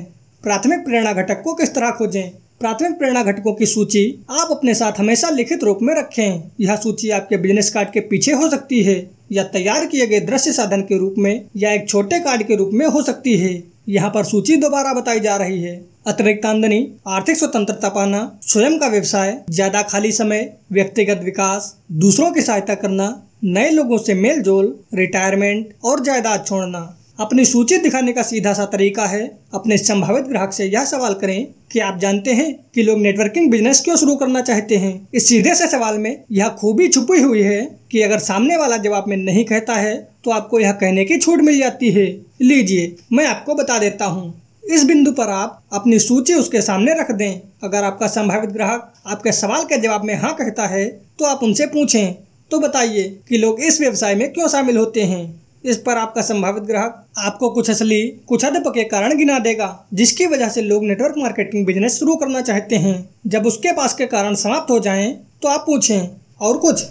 प्राथमिक 0.44 0.84
प्रेरणा 0.84 1.12
घटक 1.12 1.42
को 1.44 1.54
किस 1.54 1.75
तरह 1.75 1.90
खोजें? 1.90 2.30
प्राथमिक 2.61 2.97
प्रेरणा 2.99 3.23
घटकों 3.23 3.52
की 3.55 3.67
सूची 3.67 4.00
आप 4.31 4.49
अपने 4.50 4.73
साथ 4.75 4.99
हमेशा 4.99 5.29
लिखित 5.31 5.62
रूप 5.64 5.79
में 5.83 5.95
रखें। 5.95 6.50
यह 6.61 6.76
सूची 6.76 7.11
आपके 7.11 7.37
बिज़नेस 7.37 7.71
कार्ड 7.71 7.90
के 7.90 8.00
पीछे 8.00 8.33
हो 8.33 8.49
सकती 8.50 8.83
है 8.85 8.97
या 9.33 9.45
तैयार 9.45 9.87
किए 9.87 10.07
गए 10.07 10.21
दृश्य 10.21 10.52
साधन 10.52 10.81
के 10.83 10.99
रूप 10.99 11.14
में 11.19 11.49
या 11.57 11.73
एक 11.73 11.88
छोटे 11.88 12.19
कार्ड 12.21 12.43
के 12.43 12.57
रूप 12.57 12.71
में 12.73 12.87
हो 12.87 13.02
सकती 13.02 13.37
है। 13.38 13.52
यहाँ 13.88 14.11
पर 14.11 14.25
सूची 14.25 14.57
दोबारा 14.57 14.93
बताई 14.95 15.21
जा 15.21 15.37
रही 15.37 15.61
है। 15.62 15.75
अतिरिक्त 16.07 16.47
आमदनी, 16.47 16.87
आर्थिक 17.09 17.37
स्वतंत्रता 17.37 17.88
पाना, 17.88 18.21
स्वयं 18.43 18.79
का 18.79 18.88
व्यवसाय, 18.88 19.37
ज़्यादा 19.50 19.83
खाली 19.85 20.12
समय, 20.12 20.49
व्यक्तिगत 20.73 21.25
विकास, 21.25 21.75
दूसरों 21.95 22.31
की 22.31 22.43
सहायता 22.43 22.75
करना, 22.76 23.11
नए 23.45 23.71
लोगों 23.71 23.99
से 23.99 24.14
मेल 24.17 24.43
जोल 24.43 24.75
रिटायरमेंट 24.95 25.75
और 25.85 26.05
जायदाद 26.05 26.45
छोड़ना। 26.47 26.88
अपनी 27.20 27.44
सूची 27.44 27.76
दिखाने 27.76 28.12
का 28.12 28.22
सीधा 28.22 28.52
सा 28.52 28.64
तरीका 28.64 29.04
है। 29.06 29.20
अपने 29.54 29.76
संभावित 29.78 30.24
ग्राहक 30.24 30.52
से 30.52 30.64
यह 30.64 30.84
सवाल 30.84 31.14
करें 31.14 31.46
कि 31.72 31.78
आप 31.78 31.98
जानते 31.98 32.32
हैं 32.32 32.52
कि 32.74 32.82
लोग 32.82 32.98
नेटवर्किंग 32.98 33.50
बिज़नेस 33.50 33.80
क्यों 33.80 33.96
शुरू 33.96 34.14
करना 34.16 34.40
चाहते 34.40 34.76
हैं। 34.76 35.08
इस 35.14 35.28
सीधे 35.28 35.54
से 35.54 35.66
सवाल 35.68 35.98
में 35.98 36.24
यह 36.32 36.48
खूबी 36.60 36.86
छुपी 36.88 37.20
हुई 37.20 37.42
है 37.42 37.60
कि 37.90 38.00
अगर 38.02 38.18
सामने 38.18 38.56
वाला 38.56 38.76
जवाब 38.76 39.08
में 39.08 39.16
नहीं 39.16 39.44
कहता 39.44 39.74
है 39.74 39.94
तो 40.24 40.30
आपको 40.30 40.60
यह 40.60 40.72
कहने 40.72 41.04
की 41.04 41.18
छूट 41.18 41.40
मिल 41.40 41.58
जाती 41.58 41.90
है। 41.90 42.06
लीजिए, 42.42 42.94
मैं 43.12 43.26
आपको 43.26 43.54
बता 43.54 43.78
देता 43.78 44.04
हूँ। 44.04 44.32
इस 44.64 44.84
बिंदु 44.84 45.12
पर 45.12 45.30
आप 45.30 45.62
अपनी 45.72 45.98
सूची 45.98 46.34
उसके 46.34 46.60
सामने 46.62 46.94
रख 46.94 47.10
दें। 47.10 47.40
अगर 47.64 47.84
आपका 47.84 48.06
संभावित 48.06 48.50
ग्राहक 48.50 48.92
आपके 49.06 49.32
सवाल 49.32 49.64
के 49.64 49.80
जवाब 49.80 50.04
में 50.04 50.14
हाँ 50.14 50.34
कहता 50.34 50.66
है 50.66 50.86
तो 51.18 51.24
आप 51.24 51.42
उनसे 51.42 51.66
पूछें। 51.66 52.14
तो 52.50 52.58
बताइए 52.58 53.04
कि 53.28 53.38
लोग 53.38 53.60
इस 53.60 53.80
व्यवसाय 53.80 54.14
में 54.14 54.32
क्यों 54.32 54.48
शामिल 54.48 54.76
होते 54.76 55.02
हैं। 55.02 55.39
इस 55.64 55.76
पर 55.76 55.99
आपका 55.99 56.23
संभावित 56.23 56.62
ग्राहक 56.62 57.05
आपको 57.19 57.49
कुछ 57.50 57.71
असली, 57.71 58.02
कुछ 58.29 58.45
अदब 58.45 58.69
के 58.69 58.85
कारण 58.85 59.17
गिना 59.17 59.38
देगा, 59.38 59.87
जिसकी 59.95 60.26
वजह 60.26 60.49
से 60.49 60.62
लोग 60.62 60.85
नेटवर्क 60.85 61.14
मार्केटिंग 61.19 61.67
बिज़नेस 61.67 61.99
शुरू 61.99 62.14
करना 62.17 62.40
चाहते 62.40 62.76
हैं। 62.76 63.09
जब 63.26 63.47
उसके 63.47 63.73
पास 63.73 63.95
के 63.95 64.07
कारण 64.07 64.35
समाप्त 64.37 64.71
हो 64.71 64.79
जाए 64.79 65.07
तो 65.43 65.49
आप 65.49 65.64
पूछें, 65.67 66.09
और 66.40 66.59
कुछ? 66.59 66.85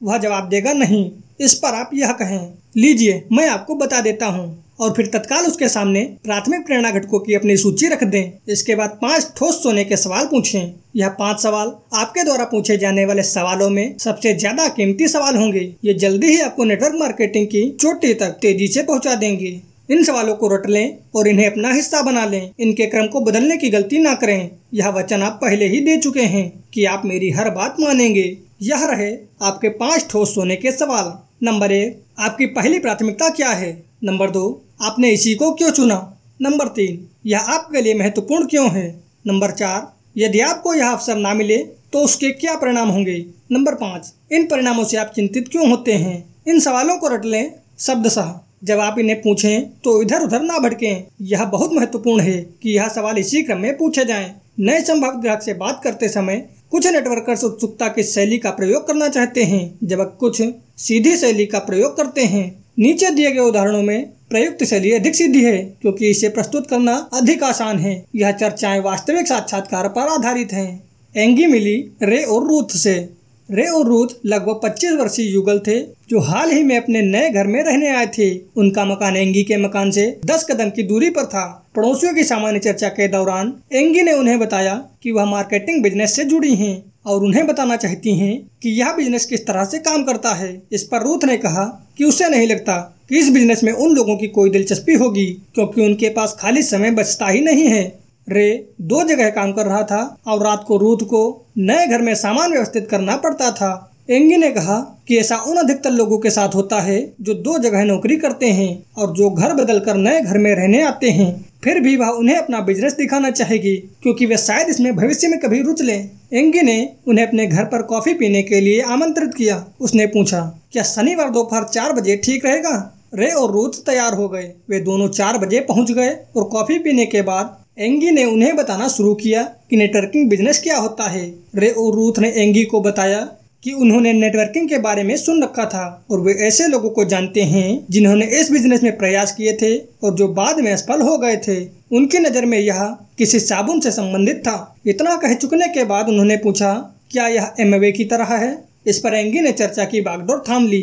वह 0.00 0.18
जवाब 0.18 0.48
देगा, 0.48 0.72
नहीं। 0.72 1.10
इस 1.40 1.54
पर 1.54 1.74
आप 1.74 1.90
यह 1.94 2.12
कहें, 2.12 2.48
लीजिए, 2.76 3.22
मैं 3.32 3.48
आपको 3.48 3.74
बता 3.74 4.00
देता 4.00 4.26
हूँ। 4.26 4.65
और 4.78 4.92
फिर 4.92 5.06
तत्काल 5.06 5.46
उसके 5.46 5.68
सामने 5.68 6.02
प्राथमिक 6.24 6.64
प्रेरणा 6.66 6.90
घटकों 6.90 7.18
की 7.18 7.34
अपनी 7.34 7.56
सूची 7.56 7.88
रख 7.88 8.02
दें। 8.04 8.32
इसके 8.48 8.74
बाद 8.74 8.98
पाँच 9.02 9.32
ठोस 9.36 9.62
सोने 9.62 9.84
के 9.84 9.96
सवाल 9.96 10.26
पूछें। 10.26 10.72
यह 10.96 11.08
पाँच 11.08 11.40
सवाल 11.42 11.72
आपके 11.94 12.24
द्वारा 12.24 12.44
पूछे 12.44 12.76
जाने 12.76 13.04
वाले 13.04 13.22
सवालों 13.22 13.70
में 13.70 13.96
सबसे 13.98 14.34
ज़्यादा 14.34 14.68
कीमती 14.68 15.08
सवाल 15.08 15.36
होंगे। 15.36 15.72
ये 15.84 15.94
जल्दी 15.94 16.26
ही 16.26 16.40
आपको 16.40 16.64
नेटवर्क 16.64 16.94
मार्केटिंग 16.94 17.46
की 17.46 17.68
चोटी 17.80 18.12
तक 18.14 18.38
तेज़ी 18.42 18.68
से 18.68 18.82
पहुँचा 18.82 19.14
देंगे। 19.14 19.60
इन 19.90 20.02
सवालों 20.04 20.34
को 20.34 20.48
रट 20.48 20.66
लें 20.66 20.96
और 21.14 21.28
इन्हें 21.28 21.46
अपना 21.46 21.72
हिस्सा 21.72 22.02
बना 22.02 22.24
लें। 22.24 22.50
इनके 22.60 22.86
क्रम 22.86 23.06
को 23.06 23.20
बदलने 23.20 23.56
की 23.56 23.70
गलती 23.70 23.98
ना 23.98 24.14
करें। 24.14 24.50
यह 24.74 24.88
वचन 24.88 25.22
आप 25.22 25.38
पहले 25.42 25.66
ही 25.66 25.80
दे 25.80 25.96
चुके 25.96 26.22
हैं 26.22 26.50
कि 26.74 26.84
आप 26.84 27.02
मेरी 27.04 27.30
हर 27.30 27.50
बात 27.50 27.76
मानेंगे। 27.80 28.36
यह 28.62 28.84
रहे 28.84 29.10
आपके 29.42 29.68
पाँच 29.78 30.06
ठोस 30.10 30.34
सोने 30.34 30.56
के 30.56 30.72
सवाल। 30.72 31.12
नंबर 31.42 31.72
एक, 31.72 32.00
आपकी 32.18 32.46
पहली 32.46 32.78
प्राथमिकता 32.78 33.28
क्या 33.28 33.50
है? 33.50 33.70
नंबर 34.04 34.30
दो 34.30 34.62
आपने 34.80 35.10
इसी 35.10 35.34
को 35.34 35.50
क्यों 35.52 35.70
चुना? 35.70 35.96
नंबर 36.42 36.68
तीन, 36.68 37.06
यह 37.26 37.40
आपके 37.40 37.80
लिए 37.80 37.94
महत्वपूर्ण 37.94 38.46
क्यों 38.46 38.68
है? 38.70 38.88
नंबर 39.26 39.50
चार, 39.50 39.92
यदि 40.16 40.40
आपको 40.40 40.74
यह 40.74 40.88
अवसर 40.88 41.16
ना 41.16 41.32
मिले 41.34 41.56
तो 41.92 41.98
उसके 41.98 42.30
क्या 42.30 42.54
परिणाम 42.54 42.88
होंगे? 42.88 43.14
नंबर 43.52 43.74
पाँच, 43.74 44.12
इन 44.32 44.46
परिणामों 44.46 44.84
से 44.84 44.96
आप 44.96 45.12
चिंतित 45.16 45.48
क्यों 45.48 45.68
होते 45.70 45.92
हैं? 45.92 46.24
इन 46.48 46.60
सवालों 46.60 46.96
को 46.96 47.08
रट 47.08 47.24
लें 47.24 47.52
शब्दशाह 47.78 48.42
जब 48.64 48.80
आप 48.80 48.98
इन्हें 48.98 49.20
पूछें 49.22 49.68
तो 49.84 50.00
इधर 50.02 50.22
उधर 50.22 50.42
ना 50.42 50.58
भटकें। 50.58 51.04
यह 51.22 51.44
बहुत 51.44 51.72
महत्वपूर्ण 51.72 52.22
है 52.22 52.36
कि 52.62 52.76
यह 52.76 52.88
सवाल 52.88 53.18
इसी 53.18 53.42
क्रम 53.42 53.58
में 53.58 53.76
पूछे 53.76 54.04
जाएँ। 54.04 54.34
नए 54.60 54.80
संभावित 54.80 55.20
ग्राहक 55.20 55.42
से 55.42 55.54
बात 55.54 55.80
करते 55.84 56.08
समय, 56.08 56.48
कुछ 56.70 56.86
नेटवर्कर्स 56.86 57.44
उत्सुकता 57.44 57.88
की 57.88 58.02
शैली 58.02 58.38
का 58.38 58.50
प्रयोग 58.50 58.86
करना 58.86 59.08
चाहते 59.08 59.44
हैं। 59.44 59.78
जब 59.84 60.16
कुछ 60.16 60.42
सीधी 60.78 61.16
शैली 61.16 61.46
का 61.46 61.58
प्रयोग 61.58 61.96
करते 61.96 62.24
हैं, 62.24 62.64
नीचे 62.78 63.10
दिए 63.10 63.30
गए 63.30 63.40
उदाहरणों 63.40 63.82
में 63.82 64.12
प्रयुक्त 64.30 64.64
शैली 64.64 64.92
अधिक 64.92 65.14
सिद्धि 65.14 65.44
है, 65.44 65.76
क्योंकि 65.80 66.10
इसे 66.10 66.28
प्रस्तुत 66.28 66.66
करना 66.66 67.10
अधिक 67.12 67.42
आसान 67.42 67.78
है। 67.78 68.04
यह 68.14 68.30
चर्चाएँ 68.30 68.80
वास्तविक 68.80 69.26
साक्षात्कार 69.26 69.88
पर 69.88 70.00
आधारित 70.00 70.52
हैं। 70.52 70.82
एँगी 71.16 71.46
मिली 71.46 71.76
रे 72.02 72.22
और 72.22 72.48
रूथ 72.48 72.76
से। 72.76 73.08
रे 73.50 73.66
और 73.66 73.86
रूथ 73.86 74.08
लगभग 74.26 74.60
25 74.64 74.92
वर्षीय 74.92 75.32
युगल 75.32 75.58
थे, 75.58 75.80
जो 75.80 76.20
हाल 76.20 76.50
ही 76.50 76.62
में 76.62 76.76
अपने 76.76 77.02
नए 77.02 77.30
घर 77.30 77.46
में 77.46 77.62
रहने 77.64 77.88
आए 77.88 78.06
थे। 78.06 78.38
उनका 78.56 78.84
मकान 78.84 79.16
एँगी 79.16 79.42
के 79.42 79.56
मकान 79.56 79.90
से 79.90 80.20
10 80.24 80.46
कदम 80.50 80.70
की 80.70 80.82
दूरी 80.82 81.10
पर 81.10 81.24
था। 81.24 81.68
पड़ोसियों 81.76 82.14
की 82.14 82.24
सामान्य 82.24 82.58
चर्चा 82.58 82.88
के 82.88 83.08
दौरान 83.08 83.52
एँगी 83.72 84.02
ने 84.02 84.12
उन्हें 84.12 84.38
बताया 84.38 84.74
कि 85.02 85.12
वह 85.12 85.24
मार्केटिंग 85.24 85.82
बिज़नेस 85.82 86.16
से 86.16 86.24
जुड़ी 86.24 86.54
हैं 86.54 86.82
और 87.06 87.24
उन्हें 87.24 87.46
बताना 87.46 87.76
चाहती 87.76 88.18
हैं 88.18 88.50
कि 88.62 88.70
यह 88.70 88.92
बिज़नेस 88.92 89.26
किस 89.26 89.46
तरह 89.46 89.64
से 89.64 89.78
काम 89.78 90.04
करता 90.04 90.34
है। 90.34 90.62
इस 90.72 90.84
पर 90.84 91.02
रूथ 91.02 91.24
ने 91.24 91.36
कहा 91.36 91.85
कि 91.98 92.04
उसे 92.04 92.28
नहीं 92.28 92.46
लगता 92.46 92.76
कि 93.08 93.18
इस 93.18 93.30
बिज़नेस 93.30 93.62
में 93.64 93.72
उन 93.72 93.94
लोगों 93.94 94.16
की 94.16 94.28
कोई 94.28 94.50
दिलचस्पी 94.50 94.94
होगी, 94.94 95.26
क्योंकि 95.54 95.80
उनके 95.80 96.08
पास 96.08 96.36
खाली 96.40 96.62
समय 96.62 96.90
बचता 96.90 97.26
ही 97.26 97.40
नहीं 97.40 97.66
है। 97.66 98.06
रे 98.28 98.68
दो 98.80 99.02
जगह 99.02 99.28
काम 99.30 99.52
कर 99.52 99.66
रहा 99.66 99.82
था 99.82 100.16
और 100.26 100.42
रात 100.44 100.64
को 100.68 100.76
रूथ 100.76 101.04
को 101.04 101.46
नए 101.58 101.86
घर 101.86 102.02
में 102.02 102.14
सामान 102.14 102.52
व्यवस्थित 102.52 102.88
करना 102.90 103.16
पड़ता 103.16 103.50
था। 103.50 103.92
एँगी 104.10 104.36
ने 104.36 104.50
कहा 104.50 105.02
कि 105.08 105.18
ऐसा 105.18 105.36
उन 105.36 105.56
अधिकतर 105.56 105.90
लोगों 105.90 106.18
के 106.18 106.30
साथ 106.30 106.54
होता 106.54 106.80
है 106.80 107.12
जो 107.20 107.34
दो 107.34 107.58
जगह 107.58 107.84
नौकरी 107.84 108.16
करते 108.16 108.46
हैं 108.46 108.82
और 108.98 109.12
जो 109.12 109.30
घर 109.30 109.52
बदल 109.52 109.78
कर 109.78 109.94
नए 109.94 110.20
घर 110.20 110.38
में 110.38 110.54
रहने 110.54 110.82
आते 110.82 111.10
हैं। 111.10 111.30
फिर 111.66 111.78
भी 111.80 111.96
वह 111.96 112.08
उन्हें 112.08 112.36
अपना 112.36 112.58
बिज़नेस 112.60 112.92
दिखाना 112.92 113.30
चाहेगी, 113.30 113.76
क्योंकि 114.02 114.26
वे 114.26 114.36
शायद 114.36 114.68
इसमें 114.68 114.94
भविष्य 114.96 115.28
में 115.28 115.38
कभी 115.40 115.60
रुच 115.62 115.80
लें। 115.82 116.10
एँगी 116.32 116.62
ने 116.62 116.76
उन्हें 117.08 117.26
अपने 117.26 117.46
घर 117.46 117.64
पर 117.64 117.82
कॉफ़ी 117.82 118.12
पीने 118.14 118.42
के 118.42 118.60
लिए 118.60 118.80
आमंत्रित 118.82 119.34
किया। 119.34 119.64
उसने 119.80 120.06
पूछा, 120.06 120.40
क्या 120.72 120.82
शनिवार 120.82 121.30
दोपहर 121.30 121.64
चार 121.64 121.92
बजे 121.92 122.16
ठीक 122.24 122.46
रहेगा? 122.46 122.92
रे 123.14 123.30
और 123.30 123.52
रूथ 123.52 123.82
तैयार 123.86 124.14
हो 124.14 124.28
गए। 124.28 124.52
वे 124.70 124.80
दोनों 124.80 125.08
चार 125.08 125.38
बजे 125.38 125.60
पहुँच 125.62 125.90
गए 125.90 126.16
और 126.36 126.44
कॉफ़ी 126.44 126.78
पीने 126.78 127.06
के 127.06 127.22
बाद 127.22 127.56
एँगी 127.78 128.10
ने 128.10 128.24
उन्हें 128.24 128.54
बताना 128.56 128.88
शुरू 128.88 129.14
किया 129.14 129.42
कि 129.70 129.76
नेटवर्किंग 129.76 130.28
बिज़नेस 130.30 130.62
क्या 130.62 130.76
होता 130.76 131.08
है। 131.08 131.26
रे 131.56 131.70
और 131.70 131.94
रूथ 131.94 132.18
ने 132.18 132.30
एँगी 132.36 132.64
को 132.64 132.80
बताया 132.80 133.28
कि 133.62 133.72
उन्होंने 133.72 134.12
नेटवर्किंग 134.12 134.68
के 134.68 134.78
बारे 134.78 135.02
में 135.02 135.16
सुन 135.16 135.42
रखा 135.42 135.64
था 135.64 136.06
और 136.10 136.20
वे 136.20 136.32
ऐसे 136.46 136.66
लोगों 136.66 136.90
को 136.90 137.04
जानते 137.04 137.42
हैं 137.42 137.86
जिन्होंने 137.90 138.26
इस 138.40 138.50
बिज़नेस 138.52 138.82
में 138.82 138.96
प्रयास 138.98 139.32
किए 139.32 139.52
थे 139.52 139.76
और 139.78 140.14
जो 140.14 140.28
बाद 140.28 140.60
में 140.60 140.72
असफल 140.72 141.00
हो 141.00 141.16
गए 141.18 141.36
थे। 141.36 141.56
उनकी 141.92 142.18
नज़र 142.18 142.44
में 142.44 142.58
यह 142.58 142.82
किसी 143.18 143.40
साबुन 143.40 143.80
से 143.80 143.90
संबंधित 143.90 144.36
था। 144.36 144.76
इतना 144.86 145.16
कह 145.16 145.34
चुकने 145.34 145.68
के 145.68 145.84
बाद 145.84 146.08
उन्होंने 146.08 146.36
पूछा, 146.36 146.72
क्या 147.10 147.26
यह 147.28 147.52
एम 147.60 147.78
की 147.92 148.04
तरह 148.04 148.34
है? 148.34 148.64
इस 148.86 148.98
पर 148.98 149.14
एँगी 149.14 149.40
ने 149.40 149.52
चर्चा 149.52 149.84
की 149.84 150.00
बागडोर 150.00 150.44
थाम 150.48 150.66
ली। 150.66 150.82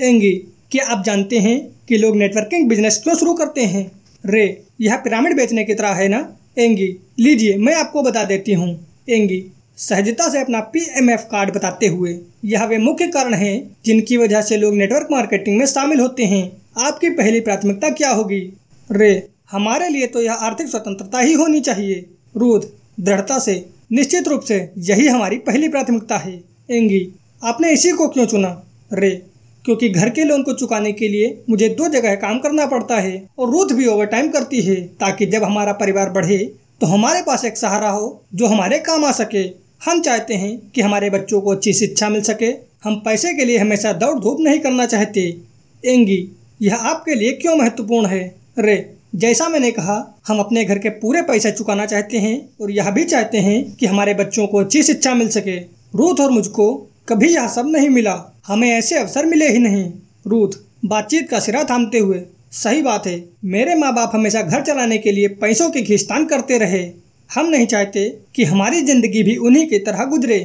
एँगी, 0.00 0.32
क्या 0.70 0.86
आप 0.86 1.04
जानते 1.04 1.38
हैं 1.38 1.58
कि 1.88 1.96
लोग 1.96 2.16
नेटवर्किंग 2.16 2.68
बिज़नेस 2.68 3.00
क्यों 3.04 3.14
शुरू 3.14 3.34
करते 3.34 3.60
हैं? 3.60 3.90
रे, 4.24 4.62
यह 4.80 4.96
पिरामिड 4.96 5.36
बेचने 5.36 5.64
की 5.64 5.74
तरह 5.74 5.88
है 5.88 6.08
ना? 6.08 6.36
एँगी, 6.58 6.88
लीजिए, 7.18 7.56
मैं 7.56 7.74
आपको 7.74 8.02
बता 8.02 8.24
देती 8.24 8.52
हूँ। 8.52 8.86
एँगी 9.10 9.44
सहजता 9.78 10.28
से 10.28 10.40
अपना 10.40 10.60
पीएमएफ 10.72 11.26
कार्ड 11.30 11.54
बताते 11.54 11.86
हुए, 11.86 12.18
यह 12.44 12.64
वे 12.64 12.78
मुख्य 12.78 13.06
कारण 13.06 13.34
हैं 13.34 13.76
जिनकी 13.86 14.16
वजह 14.16 14.42
से 14.42 14.56
लोग 14.56 14.74
नेटवर्क 14.74 15.08
मार्केटिंग 15.10 15.58
में 15.58 15.66
शामिल 15.66 16.00
होते 16.00 16.24
हैं। 16.24 16.50
आपकी 16.78 17.10
पहली 17.10 17.40
प्राथमिकता 17.40 17.90
क्या 17.90 18.10
होगी? 18.10 18.40
रे, 18.90 19.28
हमारे 19.50 19.88
लिए 19.88 20.06
तो 20.06 20.22
यह 20.22 20.32
आर्थिक 20.32 20.68
स्वतंत्रता 20.68 21.18
ही 21.18 21.32
होनी 21.32 21.60
चाहिए। 21.60 22.04
रूद 22.36 22.70
दृढ़ता 23.00 23.38
से, 23.38 23.64
निश्चित 23.92 24.28
रूप 24.28 24.40
से, 24.40 24.70
यही 24.78 25.06
हमारी 25.06 25.38
पहली 25.38 25.68
प्राथमिकता 25.68 26.16
है। 26.16 26.32
एँगी, 26.70 27.08
आपने 27.42 27.72
इसी 27.72 27.90
को 27.90 28.08
क्यों 28.08 28.26
चुना? 28.26 28.60
रे, 28.92 29.10
क्योंकि 29.64 29.88
घर 29.88 30.10
के 30.10 30.24
लोन 30.24 30.42
को 30.42 30.52
चुकाने 30.52 30.92
के 30.92 31.08
लिए 31.08 31.42
मुझे 31.50 31.68
दो 31.70 31.88
जगह 31.88 32.14
काम 32.14 32.38
करना 32.38 32.66
पड़ता 32.66 32.96
है, 32.96 33.22
और 33.38 33.50
रूथ 33.50 33.72
भी 33.72 33.86
ओवर 33.86 34.06
टाइम 34.06 34.28
करती 34.30 34.60
है, 34.62 34.76
ताकि 34.76 35.26
जब 35.26 35.44
हमारा 35.44 35.72
परिवार 35.74 36.10
बढ़े 36.10 36.38
तो 36.80 36.86
हमारे 36.86 37.20
पास 37.22 37.44
एक 37.44 37.56
सहारा 37.56 37.88
हो, 37.88 38.24
जो 38.34 38.46
हमारे 38.46 38.78
काम 38.78 39.04
आ 39.04 39.10
सके। 39.12 39.63
हम 39.84 40.00
चाहते 40.00 40.34
हैं 40.34 40.70
कि 40.74 40.80
हमारे 40.80 41.10
बच्चों 41.10 41.40
को 41.40 41.50
अच्छी 41.50 41.72
शिक्षा 41.72 42.08
मिल 42.08 42.22
सके। 42.22 42.46
हम 42.84 42.94
पैसे 42.94 43.32
के 43.34 43.44
लिए 43.44 43.58
हमेशा 43.58 43.92
दौड़ 43.92 44.18
धूप 44.18 44.40
नहीं 44.40 44.58
करना 44.58 44.86
चाहते। 44.86 45.36
एँगी, 45.84 46.28
यह 46.62 46.74
आपके 46.74 47.14
लिए 47.14 47.32
क्यों 47.32 47.56
महत्वपूर्ण 47.56 48.06
है? 48.06 48.34
रे, 48.58 48.94
जैसा 49.14 49.48
मैंने 49.48 49.70
कहा, 49.70 50.20
हम 50.28 50.38
अपने 50.38 50.64
घर 50.64 50.78
के 50.78 50.88
पूरे 50.88 51.22
पैसे 51.22 51.50
चुकाना 51.50 51.86
चाहते 51.86 52.18
हैं 52.18 52.48
और 52.60 52.70
यह 52.70 52.90
भी 52.90 53.04
चाहते 53.04 53.38
हैं 53.38 53.72
कि 53.72 53.86
हमारे 53.86 54.14
बच्चों 54.14 54.46
को 54.46 54.58
अच्छी 54.58 54.82
शिक्षा 54.82 55.14
मिल 55.14 55.28
सके। 55.28 55.56
रूथ 55.94 56.20
और 56.20 56.30
मुझको 56.30 56.74
कभी 57.08 57.34
यह 57.34 57.48
सब 57.48 57.66
नहीं 57.66 57.88
मिला। 57.88 58.34
हमें 58.46 58.70
ऐसे 58.70 58.98
अवसर 58.98 59.26
मिले 59.26 59.48
ही 59.48 59.58
नहीं। 59.58 59.92
रूथ, 60.26 60.48
बातचीत 60.84 61.30
का 61.30 61.40
सिरा 61.40 61.64
थामते 61.64 61.98
हुए, 61.98 62.22
सही 62.52 62.82
बात 62.82 63.06
है, 63.06 63.24
मेरे 63.44 63.74
माँ 63.74 63.94
बाप 63.94 64.10
हमेशा 64.14 64.42
घर 64.42 64.62
चलाने 64.62 64.98
के 64.98 65.12
लिए 65.12 65.28
पैसों 65.28 65.70
की 65.70 65.82
खींचतान 65.82 66.24
करते 66.24 66.58
रहे। 66.58 67.03
हम 67.34 67.46
नहीं 67.46 67.66
चाहते 67.66 68.08
कि 68.34 68.44
हमारी 68.44 68.80
ज़िंदगी 68.82 69.22
भी 69.22 69.36
उन्हीं 69.38 69.66
की 69.68 69.78
तरह 69.80 70.04
गुजरे। 70.06 70.38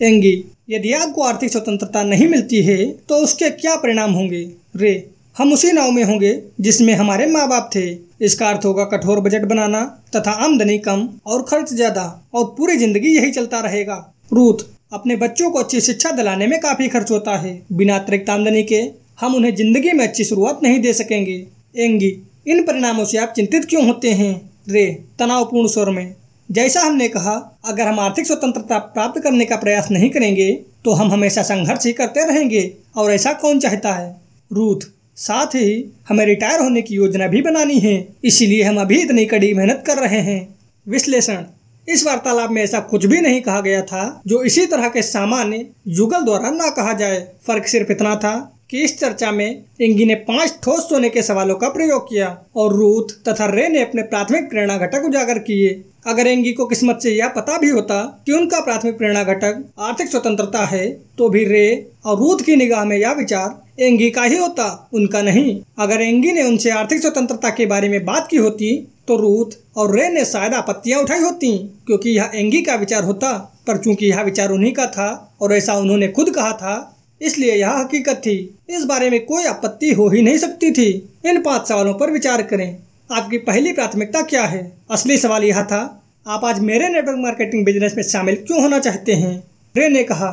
एँगी, 0.00 0.32
यदि 0.70 0.92
आपको 0.94 1.22
आर्थिक 1.22 1.50
स्वतंत्रता 1.52 2.02
नहीं 2.04 2.26
मिलती 2.28 2.62
है 2.62 2.86
तो 3.08 3.16
उसके 3.16 3.50
क्या 3.52 3.74
परिणाम 3.76 4.12
होंगे? 4.12 4.40
रे, 4.76 4.92
हम 5.36 5.52
उसी 5.52 5.70
नाव 5.72 5.90
में 5.90 6.02
होंगे 6.04 6.32
जिसमें 6.60 6.92
हमारे 6.94 7.26
माँ 7.26 7.46
बाप 7.48 7.70
थे। 7.74 7.86
इसका 8.20 8.48
अर्थ 8.48 8.64
होगा 8.64 8.84
कठोर 8.86 9.20
बजट 9.20 9.44
बनाना 9.44 9.84
तथा 10.16 10.30
आमदनी 10.44 10.78
कम 10.80 11.08
और 11.26 11.42
खर्च 11.42 11.72
ज़्यादा, 11.72 12.04
और 12.34 12.44
पूरी 12.58 12.76
ज़िंदगी 12.76 13.14
यही 13.16 13.30
चलता 13.30 13.60
रहेगा। 13.60 13.96
रूथ, 14.32 14.66
अपने 14.92 15.16
बच्चों 15.16 15.50
को 15.50 15.58
अच्छी 15.58 15.80
शिक्षा 15.80 16.10
दिलाने 16.12 16.46
में 16.46 16.58
काफ़ी 16.60 16.88
खर्च 16.88 17.10
होता 17.10 17.36
है। 17.36 17.60
बिना 17.72 17.96
अतिरिक्त 17.96 18.30
आमदनी 18.30 18.62
के, 18.62 18.82
हम 19.20 19.34
उन्हें 19.34 19.54
ज़िंदगी 19.54 19.92
में 19.92 20.06
अच्छी 20.06 20.24
शुरुआत 20.24 20.60
नहीं 20.62 20.80
दे 20.80 20.92
सकेंगे। 20.94 21.44
एँगी, 21.76 22.10
इन 22.46 22.62
परिणामों 22.62 23.04
से 23.04 23.18
आप 23.18 23.32
चिंतित 23.36 23.64
क्यों 23.64 23.86
होते 23.86 24.10
हैं? 24.12 24.34
रे, 24.66 24.86
तनावपूर्ण 25.18 25.68
स्वर 25.68 25.90
में, 25.90 26.14
जैसा 26.48 26.80
हमने 26.80 27.08
कहा, 27.08 27.32
अगर 27.64 27.86
हम 27.86 28.00
आर्थिक 28.00 28.26
स्वतंत्रता 28.26 28.78
प्राप्त 28.78 29.20
करने 29.22 29.44
का 29.44 29.56
प्रयास 29.56 29.90
नहीं 29.90 30.10
करेंगे 30.10 30.52
तो 30.84 30.92
हम 30.92 31.10
हमेशा 31.12 31.42
संघर्ष 31.42 31.86
ही 31.86 31.92
करते 31.92 32.24
रहेंगे, 32.24 32.72
और 32.96 33.12
ऐसा 33.12 33.32
कौन 33.32 33.58
चाहता 33.60 33.92
है? 33.92 34.16
रूथ, 34.50 34.80
साथ 35.16 35.54
ही 35.54 35.92
हमें 36.08 36.24
रिटायर 36.26 36.60
होने 36.60 36.82
की 36.82 36.94
योजना 36.94 37.26
भी 37.26 37.42
बनानी 37.42 37.78
है, 37.78 38.08
इसीलिए 38.24 38.62
हम 38.62 38.80
अभी 38.80 39.00
इतनी 39.00 39.24
कड़ी 39.24 39.52
मेहनत 39.54 39.82
कर 39.86 39.98
रहे 39.98 40.20
हैं। 40.20 40.56
विश्लेषण, 40.86 41.44
इस 41.88 42.04
वार्तालाप 42.06 42.50
में 42.50 42.62
ऐसा 42.62 42.80
कुछ 42.82 43.06
भी 43.06 43.20
नहीं 43.20 43.40
कहा 43.40 43.60
गया 43.60 43.82
था, 43.82 44.22
जो 44.26 44.42
इसी 44.42 44.66
तरह 44.66 44.88
के 44.88 45.02
सामान्य 45.02 45.66
युगल 45.88 46.22
द्वारा 46.22 46.50
ना 46.50 46.68
कहा 46.70 46.92
जाए। 46.92 47.20
फ़र्क 47.46 47.66
सिर्फ़ 47.66 47.92
इतना 47.92 48.14
था 48.16 48.34
कि 48.70 48.82
इस 48.82 48.98
चर्चा 49.00 49.30
में 49.32 49.64
इंगी 49.80 50.04
ने 50.04 50.14
पाँच 50.24 50.58
ठोस 50.62 50.88
सोने 50.88 51.08
के 51.08 51.22
सवालों 51.22 51.54
का 51.54 51.68
प्रयोग 51.68 52.08
किया 52.08 52.36
और 52.56 52.74
रूथ 52.74 53.12
तथा 53.28 53.46
रे 53.46 53.68
ने 53.68 53.82
अपने 53.82 54.02
प्राथमिक 54.02 54.48
प्रेरणा 54.50 54.76
घटक 54.76 55.04
उजागर 55.04 55.38
किए। 55.38 55.68
अगर 56.06 56.26
एँगी 56.26 56.52
को 56.52 56.66
किस्मत 56.66 56.98
से 57.02 57.10
यह 57.10 57.28
पता 57.28 57.58
भी 57.58 57.68
होता 57.68 58.02
कि 58.26 58.32
उनका 58.32 58.60
प्राथमिक 58.60 58.98
प्रेरणा 58.98 59.22
घटक 59.24 59.64
आर्थिक 59.78 60.08
स्वतंत्रता 60.08 60.64
है 60.64 60.88
तो 61.18 61.28
भी 61.28 61.44
रे 61.44 61.90
और 62.06 62.18
रूथ 62.18 62.44
की 62.44 62.56
निगाह 62.56 62.84
में 62.84 62.96
यह 62.96 63.12
विचार 63.12 63.82
एँगी 63.82 64.10
का 64.10 64.22
ही 64.22 64.36
होता, 64.36 64.88
उनका 64.94 65.22
नहीं। 65.22 65.60
अगर 65.78 66.02
एँगी 66.02 66.32
ने 66.32 66.42
उनसे 66.42 66.70
आर्थिक 66.70 67.00
स्वतंत्रता 67.00 67.50
के 67.50 67.66
बारे 67.66 67.88
में 67.88 68.04
बात 68.04 68.28
की 68.30 68.36
होती 68.36 68.76
तो 69.08 69.16
रूथ 69.16 69.56
और 69.76 69.94
रे 69.96 70.08
ने 70.08 70.24
शायद 70.24 70.54
आपत्तियाँ 70.54 71.00
उठाई 71.00 71.20
होती, 71.20 71.56
क्योंकि 71.86 72.10
यह 72.10 72.30
एँगी 72.34 72.62
का 72.62 72.74
विचार 72.74 73.04
होता, 73.04 73.32
पर 73.66 73.76
चूँकि 73.76 74.06
यह 74.06 74.22
विचार 74.22 74.50
उन्हीं 74.50 74.72
का 74.72 74.86
था 74.86 75.36
और 75.40 75.52
ऐसा 75.54 75.74
उन्होंने 75.74 76.08
खुद 76.08 76.30
कहा 76.30 76.52
था 76.52 76.95
इसलिए 77.20 77.54
यह 77.54 77.70
हकीकत 77.70 78.16
थी। 78.16 78.58
इस 78.70 78.84
बारे 78.84 79.10
में 79.10 79.24
कोई 79.26 79.44
आपत्ति 79.44 79.92
हो 79.92 80.08
ही 80.08 80.22
नहीं 80.22 80.38
सकती 80.38 80.70
थी। 80.70 80.88
इन 81.26 81.42
पाँच 81.42 81.68
सवालों 81.68 81.94
पर 81.94 82.10
विचार 82.10 82.42
करें। 82.42 82.76
आपकी 83.12 83.38
पहली 83.38 83.72
प्राथमिकता 83.72 84.22
क्या 84.22 84.44
है? 84.44 84.72
असली 84.90 85.18
सवाल 85.18 85.44
यह 85.44 85.62
था, 85.62 86.02
आप 86.26 86.44
आज 86.44 86.60
मेरे 86.60 86.88
नेटवर्क 86.88 87.18
मार्केटिंग 87.18 87.64
बिज़नेस 87.64 87.94
में 87.96 88.02
शामिल 88.02 88.34
क्यों 88.34 88.62
होना 88.62 88.78
चाहते 88.78 89.12
हैं? 89.12 89.42
रे 89.76 89.88
ने 89.88 90.02
कहा 90.02 90.30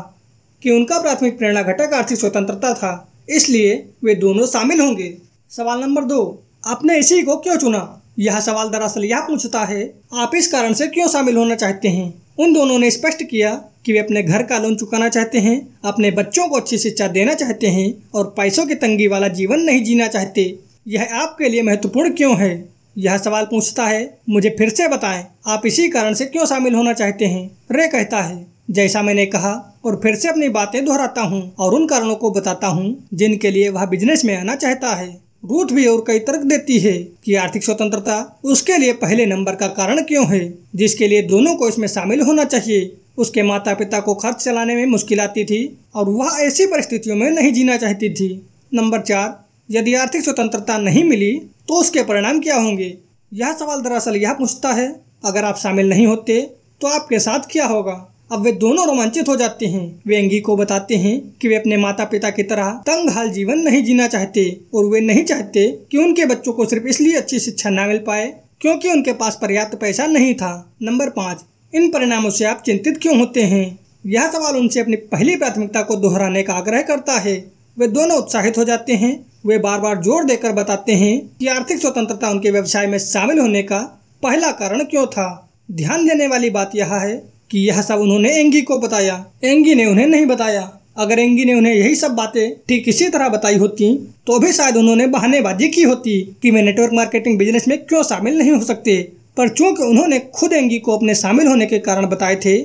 कि 0.61 0.71
उनका 0.71 0.99
प्राथमिक 1.01 1.37
प्रेरणा 1.37 1.61
घटक 1.61 1.93
आर्थिक 1.93 2.17
स्वतंत्रता 2.17 2.73
था, 2.73 3.11
इसलिए 3.29 3.89
वे 4.03 4.15
दोनों 4.15 4.45
शामिल 4.47 4.81
होंगे। 4.81 5.17
सवाल 5.51 5.79
नंबर 5.79 6.03
दो, 6.03 6.43
आपने 6.65 6.97
इसी 6.99 7.21
को 7.21 7.35
क्यों 7.37 7.57
चुना? 7.57 8.01
यह 8.19 8.39
सवाल 8.39 8.69
दरअसल 8.69 9.05
यह 9.05 9.19
पूछता 9.19 9.63
है, 9.63 9.93
आप 10.13 10.35
इस 10.35 10.47
कारण 10.47 10.73
से 10.73 10.87
क्यों 10.87 11.07
शामिल 11.07 11.37
होना 11.37 11.55
चाहते 11.55 11.87
हैं? 11.87 12.22
उन 12.37 12.53
दोनों 12.53 12.79
ने 12.79 12.91
स्पष्ट 12.91 13.23
किया 13.23 13.53
कि 13.85 13.93
वे 13.93 13.99
अपने 13.99 14.23
घर 14.23 14.43
का 14.43 14.57
लोन 14.57 14.75
चुकाना 14.75 15.09
चाहते 15.09 15.39
हैं, 15.39 15.79
अपने 15.85 16.11
बच्चों 16.11 16.47
को 16.47 16.55
अच्छी 16.55 16.77
शिक्षा 16.77 17.07
देना 17.07 17.33
चाहते 17.33 17.67
हैं 17.67 17.93
और 18.15 18.33
पैसों 18.37 18.65
की 18.65 18.75
तंगी 18.75 19.07
वाला 19.07 19.27
जीवन 19.27 19.59
नहीं 19.59 19.83
जीना 19.83 20.07
चाहते। 20.07 20.59
यह 20.87 21.09
आपके 21.13 21.49
लिए 21.49 21.61
महत्वपूर्ण 21.61 22.13
क्यों 22.13 22.37
है? 22.37 22.69
यह 22.97 23.17
सवाल 23.17 23.45
पूछता 23.45 23.85
है, 23.85 24.17
मुझे 24.29 24.49
फिर 24.49 24.69
से 24.69 24.87
बताएँ, 24.87 25.25
आप 25.47 25.65
इसी 25.65 25.87
कारण 25.89 26.13
से 26.13 26.25
क्यों 26.25 26.45
शामिल 26.45 26.75
होना 26.75 26.93
चाहते 26.93 27.25
हैं? 27.25 27.49
रे 27.71 27.87
कहता 27.87 28.21
है, 28.21 28.45
जैसा 28.71 29.01
मैंने 29.01 29.25
कहा 29.25 29.81
और 29.85 29.99
फिर 30.03 30.15
से 30.15 30.27
अपनी 30.27 30.49
बातें 30.49 30.83
दोहराता 30.85 31.21
हूँ 31.21 31.53
और 31.59 31.73
उन 31.73 31.87
कारणों 31.87 32.15
को 32.15 32.31
बताता 32.31 32.67
हूँ 32.67 33.07
जिनके 33.13 33.51
लिए 33.51 33.69
वह 33.69 33.85
बिज़नेस 33.85 34.25
में 34.25 34.35
आना 34.37 34.55
चाहता 34.55 34.95
है। 34.95 35.22
रूथ 35.43 35.71
भी 35.73 35.85
और 35.85 36.03
कई 36.07 36.19
तर्क 36.19 36.43
देती 36.45 36.79
है 36.79 36.91
कि 37.25 37.33
आर्थिक 37.35 37.63
स्वतंत्रता 37.63 38.17
उसके 38.43 38.77
लिए 38.77 38.93
पहले 38.93 39.25
नंबर 39.25 39.55
का 39.55 39.67
कारण 39.69 40.01
क्यों 40.01 40.25
है, 40.27 40.53
जिसके 40.75 41.07
लिए 41.07 41.21
दोनों 41.23 41.55
को 41.55 41.67
इसमें 41.69 41.87
शामिल 41.87 42.21
होना 42.21 42.43
चाहिए। 42.45 42.91
उसके 43.17 43.43
माता 43.43 43.73
पिता 43.73 43.99
को 43.99 44.13
खर्च 44.15 44.43
चलाने 44.43 44.75
में 44.75 44.85
मुश्किल 44.85 45.19
आती 45.19 45.43
थी 45.45 45.61
और 45.95 46.09
वह 46.09 46.37
ऐसी 46.41 46.65
परिस्थितियों 46.65 47.15
में 47.15 47.29
नहीं 47.31 47.51
जीना 47.53 47.77
चाहती 47.77 48.09
थी। 48.09 48.29
नंबर 48.73 49.01
चार, 49.01 49.43
यदि 49.69 49.93
आर्थिक 49.95 50.23
स्वतंत्रता 50.23 50.77
नहीं 50.77 51.03
मिली 51.03 51.33
तो 51.67 51.73
उसके 51.73 52.03
परिणाम 52.03 52.39
क्या 52.39 52.55
होंगे? 52.55 52.97
यह 53.31 53.53
सवाल 53.53 53.81
दरअसल 53.81 54.15
यह 54.15 54.33
पूछता 54.33 54.71
है, 54.73 54.87
अगर 55.25 55.43
आप 55.43 55.57
शामिल 55.57 55.89
नहीं 55.89 56.07
होते 56.07 56.41
तो 56.81 56.87
आपके 56.89 57.19
साथ 57.19 57.51
क्या 57.51 57.65
होगा? 57.65 58.12
अब 58.29 58.41
वे 58.41 58.51
दोनों 58.53 58.85
रोमांचित 58.87 59.27
हो 59.29 59.35
जाते 59.35 59.65
हैं। 59.65 60.01
वे 60.07 60.15
अंगी 60.15 60.39
को 60.39 60.55
बताते 60.57 60.95
हैं 60.95 61.19
कि 61.41 61.47
वे 61.47 61.55
अपने 61.55 61.77
माता 61.77 62.05
पिता 62.05 62.29
की 62.29 62.43
तरह 62.43 62.69
तंग 62.87 63.09
हाल 63.09 63.29
जीवन 63.29 63.59
नहीं 63.59 63.83
जीना 63.83 64.07
चाहते 64.07 64.45
और 64.73 64.85
वे 64.85 64.99
नहीं 65.01 65.23
चाहते 65.23 65.67
कि 65.91 65.97
उनके 65.97 66.25
बच्चों 66.25 66.53
को 66.53 66.65
सिर्फ़ 66.65 66.87
इसलिए 66.87 67.15
अच्छी 67.15 67.39
शिक्षा 67.39 67.69
न 67.69 67.87
मिल 67.87 67.97
पाए, 67.97 68.25
क्योंकि 68.61 68.89
उनके 68.89 69.13
पास 69.13 69.37
पर्याप्त 69.41 69.75
पैसा 69.75 70.05
नहीं 70.07 70.33
था। 70.35 70.51
नंबर 70.81 71.09
पाँच, 71.09 71.43
इन 71.73 71.89
परिणामों 71.89 72.29
से 72.29 72.45
आप 72.45 72.63
चिंतित 72.65 72.97
क्यों 73.01 73.17
होते 73.19 73.41
हैं? 73.43 73.79
यह 74.05 74.27
सवाल 74.27 74.55
उनसे 74.55 74.79
अपनी 74.79 74.95
पहली 75.11 75.35
प्राथमिकता 75.35 75.81
को 75.81 75.95
दोहराने 75.95 76.43
का 76.43 76.53
आग्रह 76.53 76.81
करता 76.81 77.17
है। 77.19 77.35
वे 77.77 77.87
दोनों 77.89 78.17
उत्साहित 78.17 78.57
हो 78.57 78.63
जाते 78.63 78.93
हैं। 78.93 79.13
वे 79.45 79.57
बार 79.57 79.79
बार 79.79 80.01
ज़ोर 80.01 80.23
देकर 80.23 80.51
बताते 80.51 80.93
हैं 80.93 81.17
कि 81.39 81.47
आर्थिक 81.47 81.79
स्वतंत्रता 81.79 82.29
उनके 82.29 82.51
व्यवसाय 82.51 82.87
में 82.87 82.97
शामिल 82.99 83.39
होने 83.39 83.63
का 83.63 83.79
पहला 84.23 84.51
कारण 84.53 84.83
क्यों 84.83 85.05
था। 85.07 85.27
ध्यान 85.71 86.07
देने 86.07 86.27
वाली 86.27 86.49
बात 86.49 86.71
यह 86.75 86.93
है 86.95 87.15
कि 87.53 87.59
यह 87.59 87.81
सब 87.81 87.99
उन्होंने 87.99 88.29
एँगी 88.31 88.61
को 88.61 88.77
बताया। 88.79 89.25
एँगी 89.43 89.75
ने 89.75 89.85
उन्हें 89.85 90.05
नहीं 90.07 90.25
बताया। 90.25 90.61
अगर 90.97 91.19
एँगी 91.19 91.45
ने 91.45 91.53
उन्हें 91.53 91.73
यही 91.73 91.95
सब 91.95 92.11
बातें 92.11 92.55
ठीक 92.67 92.87
इसी 92.87 93.09
तरह 93.09 93.29
बताई 93.29 93.57
होती 93.57 93.93
तो 94.27 94.39
भी 94.39 94.51
शायद 94.53 94.77
उन्होंने 94.77 95.07
बहानेबाजी 95.07 95.67
की 95.69 95.83
होती 95.83 96.19
कि 96.41 96.51
वे 96.51 96.61
नेटवर्क 96.61 96.93
मार्केटिंग 96.93 97.37
बिज़नेस 97.37 97.67
में 97.67 97.77
क्यों 97.79 98.03
शामिल 98.03 98.37
नहीं 98.37 98.51
हो 98.51 98.59
सकते। 98.63 99.01
पर 99.37 99.49
चूँकि 99.49 99.83
उन्होंने 99.83 100.19
खुद 100.33 100.53
एँगी 100.53 100.79
को 100.79 100.97
अपने 100.97 101.15
शामिल 101.15 101.47
होने 101.47 101.65
के 101.65 101.79
कारण 101.79 102.05
बताए 102.07 102.35
थे, 102.35 102.55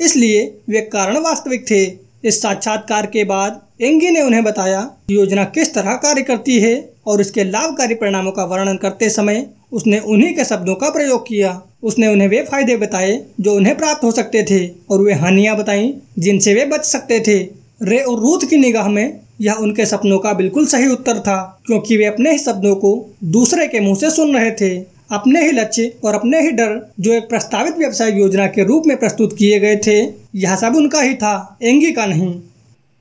इसलिए 0.00 0.42
वे 0.70 0.80
कारण 0.92 1.18
वास्तविक 1.20 1.70
थे। 1.70 1.84
इस 2.28 2.40
साक्षात्कार 2.42 3.06
के 3.06 3.24
बाद 3.24 3.60
एँगी 3.80 4.10
ने 4.10 4.22
उन्हें 4.22 4.42
बताया 4.44 4.80
योजना 5.10 5.44
किस 5.54 5.74
तरह 5.74 5.94
कार्य 5.98 6.22
करती 6.22 6.58
है 6.60 6.74
और 7.06 7.20
इसके 7.20 7.44
लाभकारी 7.44 7.94
परिणामों 7.94 8.32
का 8.32 8.44
वर्णन 8.46 8.76
करते 8.76 9.10
समय 9.10 9.46
उसने 9.72 9.98
उन्हीं 10.00 10.34
के 10.34 10.44
शब्दों 10.44 10.74
का 10.74 10.88
प्रयोग 10.90 11.26
किया। 11.26 11.60
उसने 11.82 12.06
उन्हें 12.06 12.28
वे 12.28 12.42
फ़ायदे 12.42 12.76
बताए 12.76 13.12
जो 13.40 13.54
उन्हें 13.54 13.76
प्राप्त 13.78 14.04
हो 14.04 14.10
सकते 14.12 14.42
थे 14.42 14.66
और 14.90 15.00
वे 15.00 15.12
हानियाँ 15.14 15.56
बताई 15.56 15.92
जिनसे 16.18 16.54
वे 16.54 16.64
बच 16.66 16.84
सकते 16.84 17.20
थे। 17.20 17.38
रे 17.82 17.98
और 18.00 18.20
रूथ 18.20 18.48
की 18.50 18.56
निगाह 18.56 18.88
में 18.88 19.20
यह 19.40 19.58
उनके 19.62 19.86
सपनों 19.86 20.18
का 20.18 20.32
बिल्कुल 20.32 20.66
सही 20.66 20.86
उत्तर 20.88 21.18
था, 21.18 21.60
क्योंकि 21.66 21.96
वे 21.96 22.04
अपने 22.04 22.30
ही 22.32 22.38
शब्दों 22.38 22.74
को 22.74 22.90
दूसरे 23.26 23.66
के 23.66 23.80
मुँह 23.80 23.96
से 23.96 24.10
सुन 24.10 24.34
रहे 24.36 24.50
थे। 24.50 24.78
अपने 25.10 25.44
ही 25.44 25.52
लक्ष्य 25.52 25.94
और 26.04 26.14
अपने 26.14 26.40
ही 26.40 26.50
डर 26.50 26.92
जो 27.00 27.12
एक 27.12 27.28
प्रस्तावित 27.28 27.76
व्यवसाय 27.76 28.18
योजना 28.18 28.46
के 28.46 28.64
रूप 28.64 28.86
में 28.86 28.96
प्रस्तुत 28.96 29.36
किए 29.38 29.60
गए 29.60 29.76
थे, 29.76 30.14
यह 30.34 30.56
सब 30.56 30.76
उनका 30.76 31.00
ही 31.00 31.14
था, 31.14 31.58
एँगी 31.62 31.92
का 31.92 32.06
नहीं। 32.06 32.34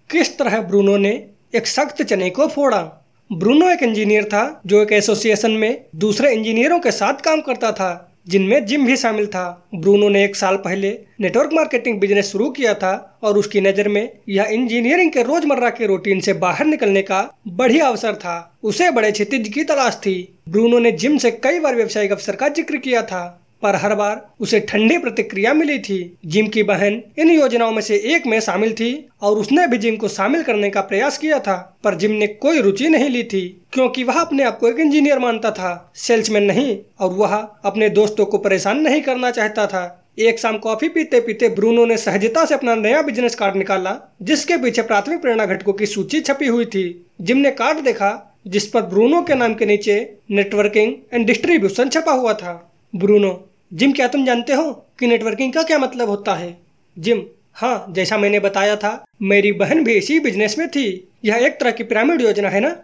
किस 0.10 0.38
तरह 0.38 0.62
ब्रूनो 0.62 0.98
ने 0.98 1.26
एक 1.56 1.68
सख्त 1.68 2.04
चने 2.04 2.30
को 2.30 2.48
फोड़ा? 2.48 3.06
ब्रूनो 3.34 3.72
एक 3.72 3.84
इंजीनियर 3.84 4.24
था 4.24 4.62
जो 4.66 4.82
एक 4.82 4.92
एसोसिएशन 4.92 5.52
में 5.52 5.86
दूसरे 5.96 6.34
इंजीनियरों 6.34 6.80
के 6.80 6.92
साथ 6.92 7.14
काम 7.14 7.42
करता 7.42 7.72
था। 7.72 8.17
जिनमें 8.28 8.66
जिम 8.66 8.86
भी 8.86 8.96
शामिल 8.98 9.28
था। 9.28 9.70
ब्रूनो 9.76 10.10
ने 10.10 10.24
एक 10.26 10.36
साल 10.36 10.56
पहले 10.58 10.90
नेटवर्क 11.22 11.54
मार्केटिंग 11.54 12.00
बिज़नेस 12.00 12.32
शुरू 12.32 12.50
किया 12.50 12.74
था 12.74 13.20
और 13.24 13.38
उसकी 13.38 13.62
नज़र 13.62 13.88
में 13.88 14.10
यह 14.30 14.48
इंजीनियरिंग 14.52 15.12
के 15.12 15.24
रोज़मर्रा 15.24 15.70
के 15.70 15.88
रूटीन 15.88 16.20
से 16.20 16.34
बाहर 16.36 16.66
निकलने 16.66 17.02
का 17.02 17.22
बढ़िया 17.48 17.88
अवसर 17.88 18.16
था। 18.16 18.60
उसे 18.64 18.92
बड़े 18.92 19.12
क्षितिज 19.12 19.48
की 19.48 19.64
तलाश 19.64 19.96
थी। 19.96 20.18
ब्रूनो 20.50 20.80
ने 20.80 20.92
जिम 20.94 21.18
से 21.18 21.32
कई 21.34 21.60
बार 21.60 21.76
व्यावसायिक 21.76 22.12
अवसर 22.12 22.36
का 22.36 22.50
ज़िक्र 22.50 22.78
किया 22.78 23.02
था। 23.02 23.24
पर 23.62 23.76
हर 23.76 23.96
बार 23.96 24.26
उसे 24.40 24.60
ठंडी 24.60 24.98
प्रतिक्रिया 24.98 25.54
मिली 25.54 25.78
थी। 25.80 26.00
जिम 26.26 26.48
की 26.48 26.64
बहन 26.64 27.02
इन 27.20 27.30
योजनाओं 27.32 27.72
में 27.72 27.82
से 27.82 27.96
एक 28.16 28.28
में 28.28 28.40
शामिल 28.40 28.74
थी 28.74 28.90
और 29.22 29.38
उसने 29.38 29.68
भी 29.68 29.78
जिम 29.78 29.96
को 29.96 30.08
शामिल 30.08 30.44
करने 30.44 30.70
का 30.70 30.82
प्रयास 30.82 31.18
किया 31.18 31.40
था, 31.40 31.56
पर 31.84 31.96
जिम 31.96 32.12
ने 32.12 32.28
कोई 32.28 32.62
रुचि 32.62 32.90
नहीं 32.90 33.10
ली 33.10 33.24
थी, 33.24 33.46
क्योंकि 33.74 34.04
वह 34.04 34.20
अपने 34.22 34.44
आप 34.44 34.60
को 34.60 34.68
एक 34.68 34.80
इंजीनियर 34.80 35.20
मानता 35.20 35.52
था, 35.52 35.92
सेल्समैन 35.96 36.44
नहीं 36.44 36.78
और 37.00 37.14
वह 37.14 37.36
अपने 37.36 37.90
दोस्तों 37.92 38.26
को 38.26 38.38
परेशान 38.38 38.82
नहीं 38.82 39.02
करना 39.02 39.32
चाहता 39.32 39.66
था। 39.68 40.04
एक 40.20 40.40
शाम 40.40 40.58
कॉफ़ी 40.58 40.88
पीते 40.90 41.20
पीते 41.22 41.50
ब्रूनो 41.50 41.86
ने 41.86 41.98
सहजता 41.98 42.46
से 42.46 42.54
अपना 42.54 42.76
नया 42.76 43.02
बिज़नेस 43.02 43.36
कार्ड 43.36 43.56
निकाला, 43.56 43.96
जिसके 44.22 44.58
पीछे 44.58 44.82
प्राथमिक 44.82 45.22
प्रेरणा 45.22 45.46
घटकों 45.46 45.74
की 45.74 45.86
सूची 45.86 46.20
छपी 46.20 46.48
हुई 46.48 46.66
थी। 46.66 46.86
जिम 47.22 47.38
ने 47.38 47.52
कार्ड 47.52 47.80
देखा, 47.80 48.40
जिस 48.48 48.68
पर 48.68 48.82
ब्रूनो 48.84 49.22
के 49.22 49.36
नाम 49.36 49.54
के 49.54 49.66
नीचे 49.66 50.00
नेटवर्किंग 50.32 50.94
एंड 51.14 51.26
डिस्ट्रीब्यूशन 51.26 51.90
छपा 51.90 52.12
हुआ 52.12 52.34
था। 52.34 52.54
ब्रूनो, 52.96 53.50
जिम 53.74 53.92
क्या 53.92 54.08
तुम 54.08 54.26
जानते 54.26 54.54
हो 54.54 54.72
कि 55.00 55.08
नेटवर्किंग 55.08 55.54
का 55.54 55.64
क्या 55.64 55.80
मतलब 55.80 56.10
होता 56.10 56.34
है? 56.34 56.58
जिम 57.00 57.22
हाँ 57.54 57.86
जैसा 57.90 58.18
मैंने 58.18 58.40
बताया 58.40 58.76
था, 58.76 59.06
मेरी 59.22 59.52
बहन 59.52 59.84
भी 59.84 59.94
इसी 59.94 60.20
बिज़नेस 60.20 60.58
में 60.60 60.68
थी। 60.68 61.08
यह 61.26 61.36
एक 61.36 61.60
तरह 61.60 61.72
की 61.72 61.84
पिरामिड 61.84 62.22
योजना 62.22 62.50
है 62.50 62.60
ना? 62.60 62.76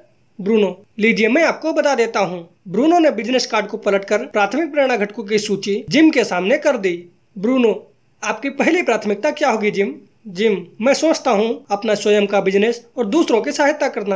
ब्रूनो, 0.41 0.85
लीजिए 0.99 1.27
मैं 1.27 1.43
आपको 1.43 1.73
बता 1.73 1.95
देता 1.95 2.19
हूँ। 2.19 2.49
ब्रूनो 2.67 2.99
ने 2.99 3.11
बिज़नेस 3.11 3.45
कार्ड 3.45 3.67
को 3.67 3.77
पलटकर 3.77 4.17
प्राथमिक 4.17 4.71
प्रेरणा 4.71 4.97
घटकों 4.97 5.23
की 5.23 5.39
सूची 5.39 5.85
जिम 5.89 6.09
के 6.09 6.23
सामने 6.23 6.57
कर 6.57 6.77
दी। 6.77 7.05
ब्रूनो, 7.37 7.91
आपकी 8.23 8.49
पहली 8.49 8.81
प्राथमिकता 8.81 9.31
क्या 9.31 9.49
होगी 9.49 9.71
जिम? 9.71 9.95
जिम, 10.27 10.65
मैं 10.81 10.93
सोचता 10.93 11.31
हूँ, 11.31 11.65
अपना 11.71 11.95
स्वयं 11.95 12.27
का 12.27 12.41
बिज़नेस 12.41 12.85
और 12.97 13.05
दूसरों 13.05 13.41
की 13.41 13.51
सहायता 13.51 13.87
करना। 13.87 14.15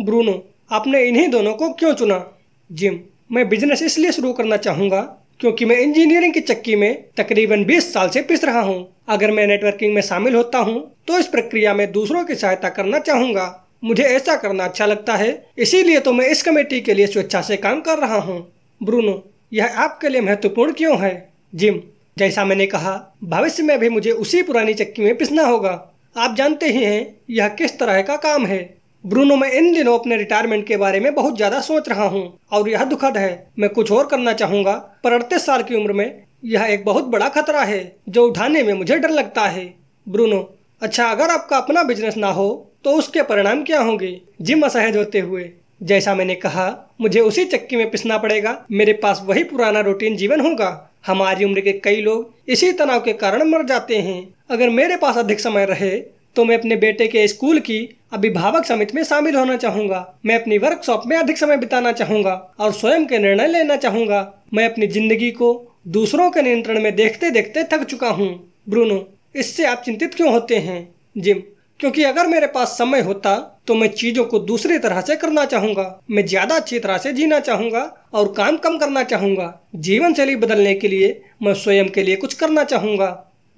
ब्रूनो, 0.00 0.44
आपने 0.70 1.04
इन्हीं 1.04 1.28
दोनों 1.28 1.54
को 1.54 1.72
क्यों 1.72 1.94
चुना? 1.94 2.38
जिम, 2.72 3.00
मैं 3.32 3.48
बिज़नेस 3.48 3.82
इसलिए 3.82 4.12
शुरू 4.12 4.32
करना 4.32 4.56
चाहूँगा 4.56 5.22
क्योंकि 5.40 5.64
मैं 5.64 5.76
इंजीनियरिंग 5.76 6.34
की 6.34 6.40
चक्की 6.40 6.76
में 6.76 7.04
तकरीबन 7.16 7.64
20 7.64 7.92
साल 7.94 8.08
से 8.08 8.22
पिस 8.22 8.44
रहा 8.44 8.60
हूँ। 8.60 8.86
अगर 9.08 9.30
मैं 9.30 9.46
नेटवर्किंग 9.46 9.94
में 9.94 10.02
शामिल 10.02 10.34
होता 10.34 10.58
हूँ 10.58 10.80
तो 11.06 11.18
इस 11.18 11.26
प्रक्रिया 11.26 11.74
में 11.74 11.90
दूसरों 11.92 12.24
की 12.24 12.34
सहायता 12.34 12.68
करना 12.68 12.98
चाहूँगा। 12.98 13.68
मुझे 13.84 14.02
ऐसा 14.02 14.36
करना 14.36 14.64
अच्छा 14.64 14.86
लगता 14.86 15.16
है, 15.16 15.46
इसीलिए 15.58 16.00
तो 16.00 16.12
मैं 16.12 16.28
इस 16.28 16.42
कमेटी 16.42 16.80
के 16.80 16.94
लिए 16.94 17.06
स्वेच्छा 17.06 17.40
से 17.40 17.56
काम 17.56 17.80
कर 17.80 17.98
रहा 17.98 18.18
हूँ। 18.18 18.52
ब्रूनो, 18.82 19.22
यह 19.52 19.78
आपके 19.78 20.08
लिए 20.08 20.20
महत्वपूर्ण 20.20 20.72
क्यों 20.72 20.98
है? 21.00 21.28
जिम, 21.54 21.80
जैसा 22.18 22.44
मैंने 22.44 22.66
कहा, 22.66 23.16
भविष्य 23.24 23.62
में 23.62 23.78
भी 23.78 23.88
मुझे 23.88 24.10
उसी 24.10 24.42
पुरानी 24.42 24.74
चक्की 24.74 25.02
में 25.02 25.16
पिसना 25.18 25.42
होगा। 25.42 25.92
आप 26.16 26.36
जानते 26.36 26.66
ही 26.66 26.82
हैं, 26.84 27.16
यह 27.30 27.48
किस 27.48 27.78
तरह 27.78 28.00
का 28.02 28.16
काम 28.16 28.46
है। 28.46 28.75
ब्रूनो, 29.06 29.34
मैं 29.36 29.50
इन 29.50 29.72
दिनों 29.72 29.98
अपने 29.98 30.16
रिटायरमेंट 30.16 30.66
के 30.66 30.76
बारे 30.76 31.00
में 31.00 31.14
बहुत 31.14 31.36
ज़्यादा 31.36 31.58
सोच 31.60 31.88
रहा 31.88 32.04
हूँ। 32.04 32.22
और 32.52 32.68
यह 32.68 32.84
दुखद 32.84 33.16
है, 33.16 33.46
मैं 33.58 33.68
कुछ 33.70 33.90
और 33.92 34.06
करना 34.06 34.32
चाहूँगा। 34.32 34.72
पर 35.04 35.12
अड़तीस 35.12 35.44
साल 35.46 35.62
की 35.62 35.74
उम्र 35.74 35.92
में 35.92 36.22
यह 36.44 36.64
एक 36.64 36.84
बहुत 36.84 37.04
बड़ा 37.04 37.28
खतरा 37.28 37.60
है, 37.62 37.96
जो 38.08 38.26
उठाने 38.26 38.62
में 38.62 38.72
मुझे 38.74 38.96
डर 38.96 39.10
लगता 39.10 39.42
है। 39.42 39.64
ब्रूनो 40.06 40.40
अच्छा 40.82 41.06
अगर 41.06 41.30
आपका 41.30 41.56
अपना 41.56 41.82
बिज़नेस 41.82 42.16
ना 42.16 42.30
हो 42.30 42.48
तो 42.84 42.92
उसके 42.92 43.22
परिणाम 43.22 43.62
क्या 43.64 43.80
होंगे? 43.80 44.20
जिम 44.42 44.62
असहज 44.62 44.96
होते 44.96 45.20
हुए। 45.20 45.48
जैसा 45.82 46.14
मैंने 46.14 46.34
कहा, 46.36 46.66
मुझे 47.00 47.20
उसी 47.20 47.44
चक्की 47.46 47.76
में 47.76 47.90
पिसना 47.90 48.18
पड़ेगा। 48.18 48.58
मेरे 48.72 48.92
पास 48.96 49.22
वही 49.26 49.44
पुराना 49.44 49.80
रूटीन 49.82 50.16
जीवन 50.16 50.40
होगा। 50.40 50.90
हमारी 51.06 51.44
उम्र 51.44 51.60
के 51.60 51.72
कई 51.80 52.00
लोग 52.02 52.50
इसी 52.50 52.72
तनाव 52.74 53.00
के 53.00 53.12
कारण 53.14 53.48
मर 53.48 53.64
जाते 53.66 53.96
हैं। 53.98 54.20
अगर 54.50 54.70
मेरे 54.72 54.96
पास 54.96 55.18
अधिक 55.18 55.40
समय 55.40 55.66
रहे 55.66 55.96
तो 56.36 56.44
मैं 56.44 56.56
अपने 56.58 56.76
बेटे 56.76 57.06
के 57.08 57.26
स्कूल 57.28 57.58
की 57.60 57.78
अभिभावक 58.12 58.64
समिति 58.64 58.94
में 58.94 59.02
शामिल 59.04 59.36
होना 59.36 59.56
चाहूँगा। 59.56 59.98
मैं 60.26 60.38
अपनी 60.40 60.58
वर्कशॉप 60.58 61.02
में 61.06 61.16
अधिक 61.16 61.38
समय 61.38 61.56
बिताना 61.56 61.92
चाहूँगा 61.92 62.32
और 62.60 62.72
स्वयं 62.72 63.06
के 63.06 63.18
निर्णय 63.18 63.48
लेना 63.48 63.76
चाहूँगा। 63.76 64.20
मैं 64.54 64.68
अपनी 64.70 64.86
ज़िंदगी 64.88 65.30
को 65.32 65.50
दूसरों 65.88 66.30
के 66.30 66.42
नियंत्रण 66.42 66.82
में 66.82 66.94
देखते 66.96 67.30
देखते 67.30 67.64
थक 67.64 67.84
चुका 67.84 68.08
हूँ। 68.10 68.28
ब्रूनो, 68.68 69.04
इससे 69.34 69.66
आप 69.66 69.82
चिंतित 69.84 70.14
क्यों 70.14 70.32
होते 70.32 70.56
हैं? 70.58 70.88
जिम, 71.16 71.42
क्योंकि 71.80 72.02
अगर 72.04 72.26
मेरे 72.26 72.46
पास 72.46 72.78
समय 72.78 73.00
होता 73.00 73.36
तो 73.66 73.74
मैं 73.74 73.88
चीज़ों 73.90 74.24
को 74.24 74.38
दूसरी 74.40 74.78
तरह 74.78 75.00
से 75.00 75.16
करना 75.16 75.44
चाहूँगा। 75.44 76.00
मैं 76.10 76.24
ज़्यादा 76.26 76.56
अच्छी 76.56 76.78
तरह 76.78 76.98
से 76.98 77.12
जीना 77.12 77.40
चाहूँगा 77.40 77.80
और 78.14 78.32
काम 78.32 78.56
कम 78.56 78.78
करना 78.78 79.02
चाहूँगा। 79.04 79.52
जीवन 79.76 80.14
शैली 80.14 80.36
बदलने 80.36 80.74
के 80.74 80.88
लिए 80.88 81.20
मैं 81.42 81.54
स्वयं 81.54 81.88
के 81.88 82.02
लिए 82.02 82.16
कुछ 82.16 82.34
करना 82.34 82.64
चाहूँगा। 82.64 83.08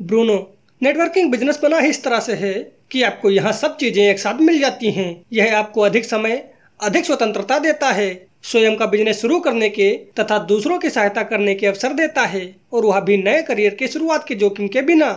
ब्रूनो 0.00 0.36
नेटवर्किंग 0.80 1.30
बिज़नेस 1.30 1.58
बना 1.62 1.78
ही 1.78 1.88
इस 1.90 2.02
तरह 2.04 2.20
से 2.20 2.32
है 2.34 2.52
कि 2.90 3.02
आपको 3.02 3.30
यहाँ 3.30 3.52
सब 3.52 3.76
चीज़ें 3.76 4.02
एक 4.02 4.18
साथ 4.18 4.40
मिल 4.40 4.58
जाती 4.60 4.90
हैं। 4.90 5.10
यह 5.32 5.56
आपको 5.58 5.80
अधिक 5.80 6.04
समय, 6.04 6.42
अधिक 6.80 7.04
स्वतंत्रता 7.04 7.58
देता 7.58 7.90
है। 7.90 8.10
स्वयं 8.44 8.76
का 8.76 8.86
बिज़नेस 8.86 9.20
शुरू 9.20 9.38
करने 9.40 9.68
के 9.68 9.90
तथा 10.20 10.38
दूसरों 10.46 10.78
की 10.78 10.90
सहायता 10.90 11.22
करने 11.22 11.54
के 11.54 11.66
अवसर 11.66 11.92
देता 11.92 12.22
है 12.24 12.44
और 12.72 12.86
वह 12.86 13.00
भी 13.00 13.16
नए 13.16 13.42
करियर 13.42 13.74
की 13.74 13.88
शुरुआत 13.88 14.26
के 14.28 14.34
जोखिम 14.34 14.68
के 14.68 14.82
बिना। 14.82 15.10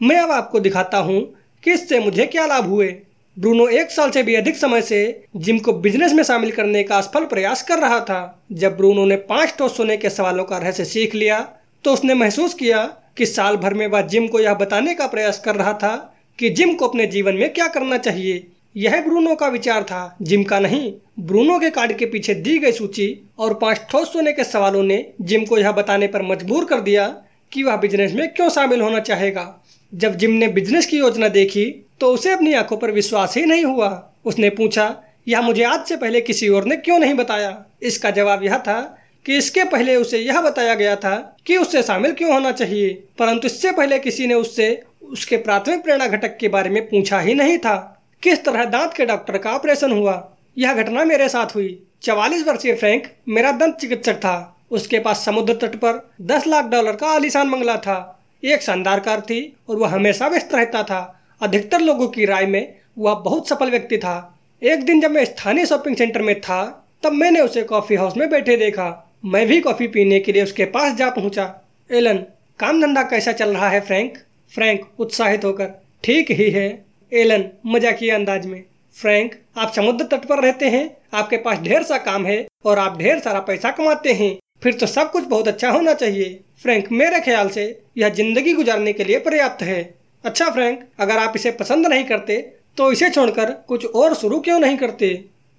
मैं 0.00 0.16
अब 0.16 0.30
आपको 0.30 0.60
दिखाता 0.60 0.98
हूँ 0.98 1.20
कि 1.62 1.72
इससे 1.72 2.00
मुझे 2.00 2.26
क्या 2.26 2.46
लाभ 2.46 2.64
हुए। 2.64 2.88
ब्रूनो 3.36 3.66
एक 3.68 3.90
साल 3.90 4.10
से 4.10 4.22
भी 4.22 4.34
अधिक 4.34 4.56
समय 4.56 4.82
से 4.82 4.98
जिम 5.36 5.58
को 5.58 5.72
बिज़नेस 5.74 6.12
में 6.12 6.22
शामिल 6.22 6.50
करने 6.50 6.82
का 6.82 6.96
असफल 6.96 7.24
प्रयास 7.24 7.62
कर 7.62 7.78
रहा 7.78 8.00
था। 8.00 8.46
जब 8.52 8.76
ब्रूनो 8.76 9.04
ने 9.04 9.16
पाँच 9.28 9.54
टो 9.58 9.68
सोने 9.68 9.96
के 9.96 10.10
सवालों 10.10 10.44
का 10.44 10.58
रहस्य 10.58 10.84
सीख 10.84 11.14
लिया 11.14 11.38
तो 11.84 11.92
उसने 11.92 12.14
महसूस 12.14 12.54
किया 12.54 12.82
कि 13.16 13.26
साल 13.26 13.56
भर 13.56 13.74
में 13.74 13.86
वह 13.86 14.00
जिम 14.02 14.26
को 14.28 14.40
यह 14.40 14.54
बताने 14.54 14.94
का 14.94 15.06
प्रयास 15.06 15.40
कर 15.40 15.54
रहा 15.54 15.72
था 15.72 15.94
कि 16.38 16.50
जिम 16.50 16.74
को 16.74 16.86
अपने 16.88 17.06
जीवन 17.06 17.34
में 17.34 17.52
क्या 17.52 17.66
करना 17.68 17.98
चाहिए। 17.98 18.46
यह 18.76 19.00
ब्रूनो 19.02 19.34
का 19.34 19.48
विचार 19.48 19.82
था। 19.82 20.16
जिम 20.22 20.42
का 20.44 20.58
नहीं, 20.58 20.92
ब्रूनो 21.20 21.58
के 21.58 21.70
कार्ड 21.70 21.92
के 21.92 22.06
पीछे 22.06 22.34
दी 22.34 22.58
गई 22.58 22.72
सूची 22.72 23.08
और 23.38 23.54
पाँच 23.54 23.80
ठोस 23.90 24.12
सोने 24.12 24.32
के 24.32 24.44
सवालों 24.44 24.82
ने 24.82 25.04
जिम 25.20 25.44
को 25.44 25.58
यह 25.58 25.72
बताने 25.72 26.06
पर 26.06 26.22
मजबूर 26.22 26.64
कर 26.64 26.80
दिया 26.80 27.06
कि 27.52 27.62
वह 27.62 27.76
बिज़नेस 27.76 28.12
में 28.12 28.28
क्यों 28.28 28.48
शामिल 28.50 28.80
होना 28.80 29.00
चाहेगा। 29.00 29.46
जब 29.92 30.16
जिम 30.16 30.30
ने 30.30 30.48
बिज़नेस 30.48 30.86
की 30.86 30.98
योजना 30.98 31.28
देखी 31.28 31.64
तो 32.00 32.06
उसे 32.06 32.32
अपनी 32.32 32.52
आँखों 32.54 32.76
पर 32.76 32.90
विश्वास 32.90 33.36
ही 33.36 33.44
नहीं 33.44 33.64
हुआ। 33.64 33.90
उसने 34.24 34.50
पूछा, 34.50 34.94
यह 35.28 35.40
मुझे 35.40 35.62
आज 35.64 35.86
से 35.86 35.96
पहले 35.96 36.20
किसी 36.20 36.48
और 36.48 36.64
ने 36.64 36.76
क्यों 36.76 36.98
नहीं 36.98 37.14
बताया? 37.14 37.64
इसका 37.82 38.10
जवाब 38.10 38.44
यह 38.44 38.58
था 38.58 38.96
कि 39.26 39.36
इसके 39.36 39.64
पहले 39.64 39.96
उसे 39.96 40.18
यह 40.18 40.40
बताया 40.40 40.74
गया 40.74 40.96
था 40.96 41.14
कि 41.46 41.56
उससे 41.56 41.82
शामिल 41.82 42.12
क्यों 42.12 42.32
होना 42.32 42.52
चाहिए, 42.52 42.88
परंतु 43.18 43.46
इससे 43.46 43.72
पहले 43.72 43.98
किसी 43.98 44.26
ने 44.26 44.34
उससे 44.34 44.82
उसके 45.02 45.36
प्राथमिक 45.36 45.82
प्रेरणा 45.82 46.06
घटक 46.06 46.36
के 46.36 46.48
बारे 46.48 46.70
में 46.70 46.82
पूछा 46.88 47.20
ही 47.20 47.34
नहीं 47.34 47.58
था। 47.58 47.76
किस 48.22 48.44
तरह 48.44 48.64
दांत 48.64 48.94
के 48.94 49.06
डॉक्टर 49.06 49.38
का 49.38 49.52
ऑपरेशन 49.52 49.92
हुआ? 49.92 50.32
यह 50.58 50.74
घटना 50.74 51.04
मेरे 51.04 51.28
साथ 51.28 51.54
हुई। 51.54 51.78
चवालीस 52.02 52.46
वर्षीय 52.46 52.74
फ्रैंक 52.74 53.08
मेरा 53.28 53.50
दंत 53.52 53.76
चिकित्सक 53.76 54.16
था। 54.16 54.56
उसके 54.70 54.98
पास 54.98 55.24
समुद्र 55.24 55.54
तट 55.54 55.74
पर 55.76 56.00
दस 56.20 56.46
लाख 56.46 56.64
डॉलर 56.64 56.96
का 56.96 57.06
आलिशान 57.06 57.50
बंगला 57.50 57.76
था। 57.76 57.98
एक 58.42 58.62
शानदार 58.62 59.00
कार 59.00 59.20
थी 59.20 59.40
और 59.68 59.76
वह 59.76 59.88
हमेशा 59.88 60.28
व्यस्त 60.28 60.54
रहता 60.54 60.82
था। 60.82 61.00
अधिकतर 61.42 61.80
लोगों 61.80 62.08
की 62.08 62.24
राय 62.24 62.46
में 62.46 62.74
वह 62.98 63.14
बहुत 63.14 63.48
सफल 63.48 63.70
व्यक्ति 63.70 63.98
था। 63.98 64.16
एक 64.62 64.84
दिन 64.84 65.00
जब 65.00 65.10
मैं 65.10 65.24
स्थानीय 65.24 65.66
शॉपिंग 65.66 65.96
सेंटर 65.96 66.22
में 66.22 66.40
था, 66.40 66.62
तब 67.02 67.12
मैंने 67.12 67.40
उसे 67.40 67.62
कॉफ़ी 67.62 67.96
हाउस 67.96 68.16
में 68.16 68.28
बैठे 68.30 68.56
देखा। 68.56 68.88
मैं 69.24 69.46
भी 69.46 69.60
कॉफ़ी 69.60 69.86
पीने 69.88 70.18
के 70.20 70.32
लिए 70.32 70.42
उसके 70.42 70.64
पास 70.66 70.94
जा 70.94 71.08
पहुँचा। 71.10 71.44
एलन, 71.90 72.16
काम 72.60 72.80
धंधा 72.80 73.02
कैसा 73.02 73.32
चल 73.32 73.50
रहा 73.50 73.68
है 73.68 73.80
फ्रैंक? 73.80 74.18
फ्रैंक 74.52 75.00
उत्साहित 75.00 75.44
होकर, 75.44 75.68
ठीक 76.04 76.30
ही 76.30 76.50
है। 76.50 76.66
एलन 77.12 77.44
मजाकिए 77.66 78.10
अंदाज 78.10 78.46
में, 78.46 78.62
फ्रैंक, 78.96 79.34
आप 79.58 79.72
समुद्र 79.72 80.04
तट 80.06 80.24
पर 80.24 80.42
रहते 80.42 80.68
हैं, 80.68 80.96
आपके 81.14 81.36
पास 81.38 81.58
ढेर 81.60 81.82
सा 81.82 81.98
काम 82.00 82.26
है 82.26 82.46
और 82.64 82.78
आप 82.78 82.98
ढेर 82.98 83.18
सारा 83.20 83.40
पैसा 83.42 83.70
कमाते 83.72 84.12
हैं, 84.12 84.36
फिर 84.62 84.74
तो 84.74 84.86
सब 84.88 85.10
कुछ 85.10 85.24
बहुत 85.24 85.48
अच्छा 85.48 85.70
होना 85.70 85.94
चाहिए। 85.94 86.38
फ्रैंक, 86.62 86.90
मेरे 86.92 87.20
ख्याल 87.20 87.48
से 87.50 87.66
यह 87.98 88.08
ज़िंदगी 88.10 88.52
गुजारने 88.54 88.92
के 88.92 89.04
लिए 89.04 89.18
पर्याप्त 89.20 89.62
है। 89.62 89.82
अच्छा 90.24 90.50
फ्रैंक, 90.50 90.80
अगर 91.00 91.18
आप 91.18 91.32
इसे 91.36 91.50
पसंद 91.54 91.86
नहीं 91.86 92.04
करते 92.04 92.36
तो 92.76 92.90
इसे 92.92 93.08
छोड़कर 93.10 93.50
कुछ 93.68 93.84
और 93.86 94.14
शुरू 94.16 94.40
क्यों 94.40 94.58
नहीं 94.60 94.76
करते? 94.76 95.14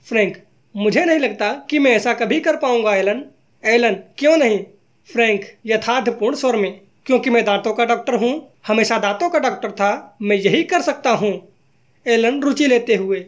फ्रैंक, 0.08 0.38
मुझे 0.76 1.06
नहीं 1.06 1.20
लगता 1.20 1.52
कि 1.70 1.80
मैं 1.80 1.92
ऐसा 1.92 2.14
कभी 2.16 2.40
कर 2.40 2.56
पाऊँगा, 2.58 2.96
एलन। 2.96 3.24
एलन, 3.66 3.94
क्यों 4.18 4.38
नहीं? 4.38 4.60
फ्रैंक, 5.08 5.46
यथार्थपूर्ण 5.66 6.36
स्वर 6.36 6.56
में, 6.56 6.80
क्योंकि 7.06 7.30
मैं 7.30 7.46
दांतों 7.46 7.74
का 7.74 7.86
डॉक्टर 7.86 8.16
हूँ, 8.16 8.52
हमेशा 8.68 8.98
दांतों 8.98 9.30
का 9.30 9.40
डॉक्टर 9.40 9.72
था, 9.72 10.18
मैं 10.22 10.36
यही 10.36 10.64
कर 10.64 10.82
सकता 10.82 11.10
हूँ। 11.10 11.32
एलन 12.06 12.42
रुचि 12.42 12.68
लेते 12.68 12.96
हुए 12.96 13.26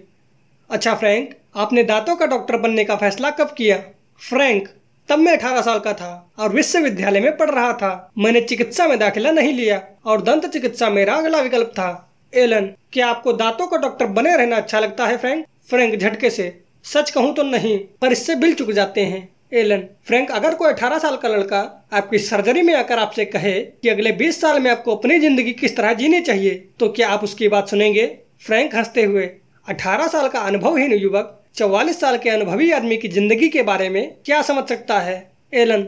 अच्छा 0.69 0.93
फ्रैंक, 0.95 1.33
आपने 1.55 1.83
दांतों 1.83 2.15
का 2.15 2.25
डॉक्टर 2.25 2.57
बनने 2.57 2.83
का 2.83 2.95
फैसला 2.95 3.29
कब 3.29 3.53
किया? 3.57 3.77
फ्रैंक, 4.21 4.67
तब 5.09 5.19
मैं 5.19 5.37
अठारह 5.37 5.61
साल 5.61 5.79
का 5.79 5.93
था 5.93 6.31
और 6.39 6.53
विश्वविद्यालय 6.53 7.19
में 7.19 7.37
पढ़ 7.37 7.49
रहा 7.49 7.73
था। 7.73 8.11
मैंने 8.17 8.41
चिकित्सा 8.41 8.87
में 8.87 8.97
दाखिला 8.99 9.31
नहीं 9.31 9.53
लिया 9.53 9.81
और 10.05 10.21
दंत 10.21 10.45
चिकित्सा 10.45 10.89
मेरा 10.89 11.15
अगला 11.15 11.41
विकल्प 11.41 11.67
था। 11.67 11.89
एलन, 12.33 12.65
क्या 12.93 13.07
आपको 13.07 13.33
दांतों 13.33 13.67
का 13.67 13.77
डॉक्टर 13.77 14.05
बने 14.05 14.35
रहना 14.37 14.55
अच्छा 14.55 14.79
लगता 14.79 15.07
है 15.07 15.17
फ्रैंक? 15.17 15.45
फ्रैंक, 15.69 15.95
झटके 15.95 16.29
से। 16.29 16.61
सच 16.83 17.09
कहूँ 17.11 17.33
तो 17.35 17.43
नहीं, 17.43 17.77
पर 18.01 18.11
इससे 18.11 18.35
बिल 18.35 18.53
चुक 18.53 18.71
जाते 18.71 19.01
हैं। 19.01 19.27
एलन, 19.51 19.83
फ्रैंक, 20.05 20.31
अगर 20.31 20.55
कोई 20.55 20.67
18 20.69 20.97
साल 20.99 21.15
का 21.17 21.27
लड़का 21.27 21.59
आपकी 21.93 22.17
सर्जरी 22.19 22.61
में 22.61 22.73
आकर 22.75 22.99
आपसे 22.99 23.25
कहे 23.25 23.53
कि 23.53 23.89
अगले 23.89 24.11
20 24.11 24.39
साल 24.41 24.59
में 24.59 24.69
आपको 24.71 24.95
अपनी 24.95 25.19
ज़िंदगी 25.19 25.51
किस 25.51 25.75
तरह 25.77 25.93
जीनी 25.93 26.19
चाहिए 26.21 26.51
तो 26.79 26.89
क्या 26.89 27.09
आप 27.09 27.23
उसकी 27.23 27.47
बात 27.47 27.69
सुनेंगे? 27.69 28.05
फ्रैंक 28.41 28.75
हँसते 28.75 29.03
हुए 29.03 29.29
18 29.67 30.07
साल 30.07 30.27
का 30.29 30.39
अनुभवहीन 30.39 30.93
युवक, 30.93 31.33
चौवालीस 31.55 31.99
साल 31.99 32.17
के 32.17 32.29
अनुभवी 32.29 32.71
आदमी 32.71 32.97
की 32.97 33.07
ज़िंदगी 33.07 33.49
के 33.49 33.63
बारे 33.63 33.89
में 33.89 34.15
क्या 34.25 34.41
समझ 34.41 34.67
सकता 34.69 34.99
है? 34.99 35.31
एलन 35.53 35.83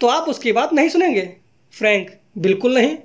तो 0.00 0.06
आप 0.06 0.28
उसकी 0.28 0.52
बात 0.52 0.72
नहीं 0.72 0.88
सुनेंगे? 0.88 1.28
फ्रैंक, 1.74 2.10
बिल्कुल 2.38 2.74
नहीं। 2.74 2.96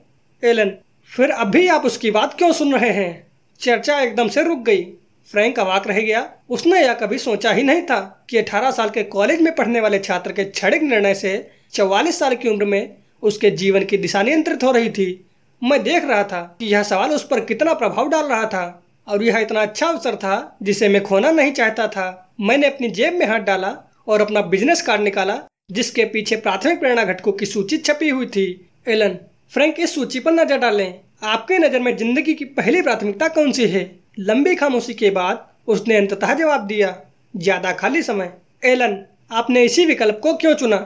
एलन, 0.44 0.72
फिर 1.12 1.30
अब 1.30 1.48
भी 1.48 1.68
आप 1.68 1.86
उसकी 1.86 2.12
बात 2.12 2.34
क्यों 2.34 2.52
सुन 2.52 2.74
रहे 2.74 2.90
हैं? 2.92 3.28
चर्चा 3.62 4.00
एकदम 4.02 4.28
से 4.28 4.44
रुक 4.44 4.60
गई। 4.60 4.86
फ्रैंक 5.30 5.60
अवाक 5.60 5.88
रह 5.88 6.00
गया। 6.00 6.28
उसने 6.50 6.82
यह 6.82 6.94
कभी 6.94 7.18
सोचा 7.18 7.52
ही 7.52 7.64
नहीं 7.64 7.82
था 7.82 8.00
कि 8.30 8.38
18 8.38 8.72
साल 8.72 8.90
के 8.90 9.04
कॉलेज 9.04 9.42
में 9.42 9.54
पढ़ने 9.56 9.80
वाले 9.80 10.00
छात्र 10.00 10.32
के 10.32 10.44
क्षणिक 10.44 10.84
निर्णय 10.84 11.14
से 11.16 11.36
44 11.74 12.20
साल 12.20 12.36
की 12.36 12.50
उम्र 12.50 12.66
में 12.66 12.96
उसके 13.24 13.50
जीवन 13.52 13.86
की 13.86 13.98
दिशा 13.98 14.24
नियंत्रित 14.24 14.64
हो 14.64 14.72
रही 14.72 14.90
थी। 14.90 15.26
मैं 15.62 15.82
देख 15.84 16.06
रहा 16.06 16.24
था 16.24 16.42
कि 16.60 16.66
यह 16.66 16.84
सवाल 16.84 17.12
उस 17.12 17.28
पर 17.28 17.40
कितना 17.46 17.74
प्रभाव 17.74 18.10
डाल 18.10 18.26
रहा 18.26 18.46
था 18.46 18.84
और 19.08 19.24
यह 19.24 19.38
इतना 19.38 19.62
अच्छा 19.62 19.88
अवसर 19.88 20.16
था 20.16 20.58
जिसे 20.64 20.90
मैं 20.90 21.02
खोना 21.04 21.32
नहीं 21.32 21.52
चाहता 21.54 21.88
था। 21.88 22.36
मैंने 22.42 22.68
अपनी 22.68 22.90
जेब 22.90 23.14
में 23.14 23.26
हाथ 23.26 23.40
डाला 23.40 23.74
और 24.08 24.22
अपना 24.22 24.42
बिज़नेस 24.44 24.82
कार्ड 24.82 25.02
निकाला, 25.02 25.40
जिसके 25.72 26.06
पीछे 26.06 26.36
प्राथमिक 26.36 26.80
प्रेरणा 26.80 27.04
घटकों 27.04 27.32
की 27.32 27.46
सूची 27.46 27.78
छपी 27.78 28.10
हुई 28.10 28.26
थी। 28.26 28.46
एलन, 28.88 29.18
फ्रैंक, 29.54 29.80
इस 29.80 29.96
सूची 29.96 30.20
पर 30.20 30.32
नज़र 30.32 30.58
डालें। 30.58 30.94
आपके 31.24 31.58
नज़र 31.58 31.80
में 31.80 31.96
ज़िंदगी 31.98 32.34
की 32.34 32.46
पहली 32.46 32.82
प्राथमिकता 32.82 33.28
कौन 33.28 33.52
सी 33.52 33.68
है? 33.68 33.84
लंबी 34.18 34.56
खामोशी 34.56 34.94
के 34.94 35.10
बाद 35.10 35.46
उसने 35.68 35.96
अंततः 35.96 36.34
जवाब 36.34 36.66
दिया, 36.68 36.96
ज़्यादा 37.36 37.72
खाली 37.72 38.02
समय। 38.04 38.32
एलन, 38.64 38.98
आपने 39.32 39.64
इसी 39.64 39.86
विकल्प 39.86 40.20
को 40.24 40.34
क्यों 40.34 40.54
चुना? 40.54 40.78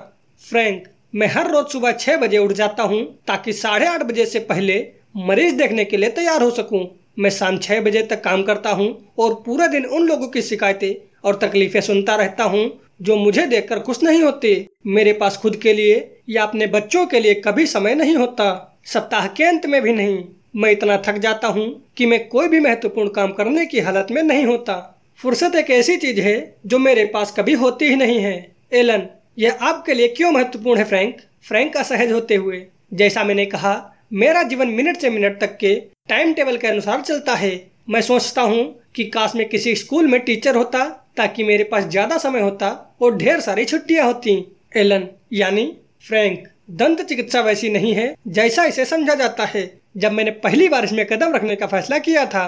फ्रैंक, 0.41 0.83
मैं 1.15 1.27
हर 1.27 1.51
रोज 1.51 1.65
सुबह 1.65 1.91
छह 1.91 2.17
बजे 2.17 2.37
उठ 2.37 2.51
जाता 2.51 2.83
हूँ 2.83 3.03
ताकि 3.27 3.53
साढ़े 3.53 3.87
आठ 3.87 4.03
बजे 4.03 4.25
से 4.25 4.39
पहले 4.41 4.75
मरीज़ 5.17 5.55
देखने 5.55 5.85
के 5.85 5.97
लिए 5.97 6.09
तैयार 6.11 6.43
हो 6.43 6.49
सकूँ। 6.51 6.85
मैं 7.19 7.29
शाम 7.29 7.57
छह 7.57 7.81
बजे 7.81 8.01
तक 8.03 8.23
काम 8.23 8.43
करता 8.43 8.71
हूँ 8.71 8.87
और 9.19 9.33
पूरा 9.45 9.67
दिन 9.67 9.85
उन 9.85 10.07
लोगों 10.07 10.27
की 10.27 10.41
शिकायतें 10.41 10.93
और 11.23 11.35
तकलीफें 11.35 11.79
सुनता 11.81 12.15
रहता 12.15 12.43
हूँ 12.43 12.69
जो 13.01 13.15
मुझे 13.15 13.45
देखकर 13.47 13.79
खुश 13.79 14.03
नहीं 14.03 14.21
होते। 14.23 14.67
मेरे 14.87 15.13
पास 15.13 15.37
खुद 15.37 15.55
के 15.55 15.73
लिए 15.73 15.99
या 16.29 16.43
अपने 16.43 16.67
बच्चों 16.67 17.05
के 17.05 17.19
लिए 17.19 17.33
कभी 17.41 17.65
समय 17.67 17.95
नहीं 17.95 18.15
होता। 18.15 18.79
सप्ताह 18.85 19.27
के 19.27 19.43
अंत 19.43 19.65
में 19.65 19.81
भी 19.81 19.93
नहीं। 19.93 20.23
मैं 20.57 20.71
इतना 20.71 20.95
थक 20.97 21.17
जाता 21.17 21.47
हूँ 21.47 21.65
कि 21.97 22.05
मैं 22.05 22.27
कोई 22.29 22.47
भी 22.47 22.59
महत्वपूर्ण 22.59 23.09
काम 23.09 23.31
करने 23.31 23.65
की 23.65 23.79
हालत 23.79 24.07
में 24.11 24.21
नहीं 24.23 24.45
होता। 24.45 24.75
फुर्सत 25.19 25.55
एक 25.55 25.69
ऐसी 25.71 25.97
चीज़ 25.97 26.21
है 26.21 26.35
जो 26.65 26.79
मेरे 26.79 27.05
पास 27.05 27.33
कभी 27.37 27.53
होती 27.53 27.85
ही 27.85 27.95
नहीं 27.95 28.19
है। 28.19 28.35
एलन, 28.73 29.07
यह 29.39 29.57
आपके 29.61 29.93
लिए 29.93 30.07
क्यों 30.07 30.31
महत्वपूर्ण 30.31 30.79
है, 30.79 30.85
फ्रैंक? 30.85 31.17
फ्रैंक 31.43 31.77
असहज 31.77 32.11
होते 32.11 32.35
हुए। 32.35 32.65
जैसा 32.93 33.23
मैंने 33.23 33.45
कहा, 33.45 33.93
मेरा 34.13 34.43
जीवन 34.43 34.67
मिनट 34.67 34.97
से 34.97 35.09
मिनट 35.09 35.39
तक 35.41 35.57
के 35.57 35.75
टाइम 36.09 36.33
टेबल 36.33 36.57
के 36.57 36.67
अनुसार 36.67 37.01
चलता 37.01 37.35
है। 37.35 37.51
मैं 37.89 38.01
सोचता 38.01 38.41
हूँ 38.41 38.63
कि 38.95 39.03
काश 39.03 39.35
में 39.35 39.47
किसी 39.49 39.75
स्कूल 39.75 40.07
में 40.07 40.19
टीचर 40.19 40.55
होता, 40.55 40.85
ताकि 41.17 41.43
मेरे 41.43 41.63
पास 41.63 41.83
ज़्यादा 41.83 42.17
समय 42.17 42.41
होता 42.41 42.97
और 43.01 43.15
ढेर 43.17 43.39
सारी 43.39 43.65
छुट्टियाँ 43.65 44.05
होती। 44.05 44.35
एलन, 44.77 45.07
यानी 45.33 45.71
फ्रैंक, 46.01 46.47
दंत 46.69 47.01
चिकित्सा 47.01 47.41
वैसी 47.41 47.69
नहीं 47.69 47.93
है, 47.93 48.13
जैसा 48.27 48.63
इसे 48.65 48.85
समझा 48.85 49.15
जाता 49.15 49.45
है। 49.45 49.65
जब 49.97 50.11
मैंने 50.11 50.31
पहली 50.39 50.67
बार 50.69 50.85
इसमें 50.85 51.05
कदम 51.07 51.33
रखने 51.33 51.55
का 51.55 51.67
फैसला 51.67 51.97
किया 51.99 52.25
था, 52.27 52.45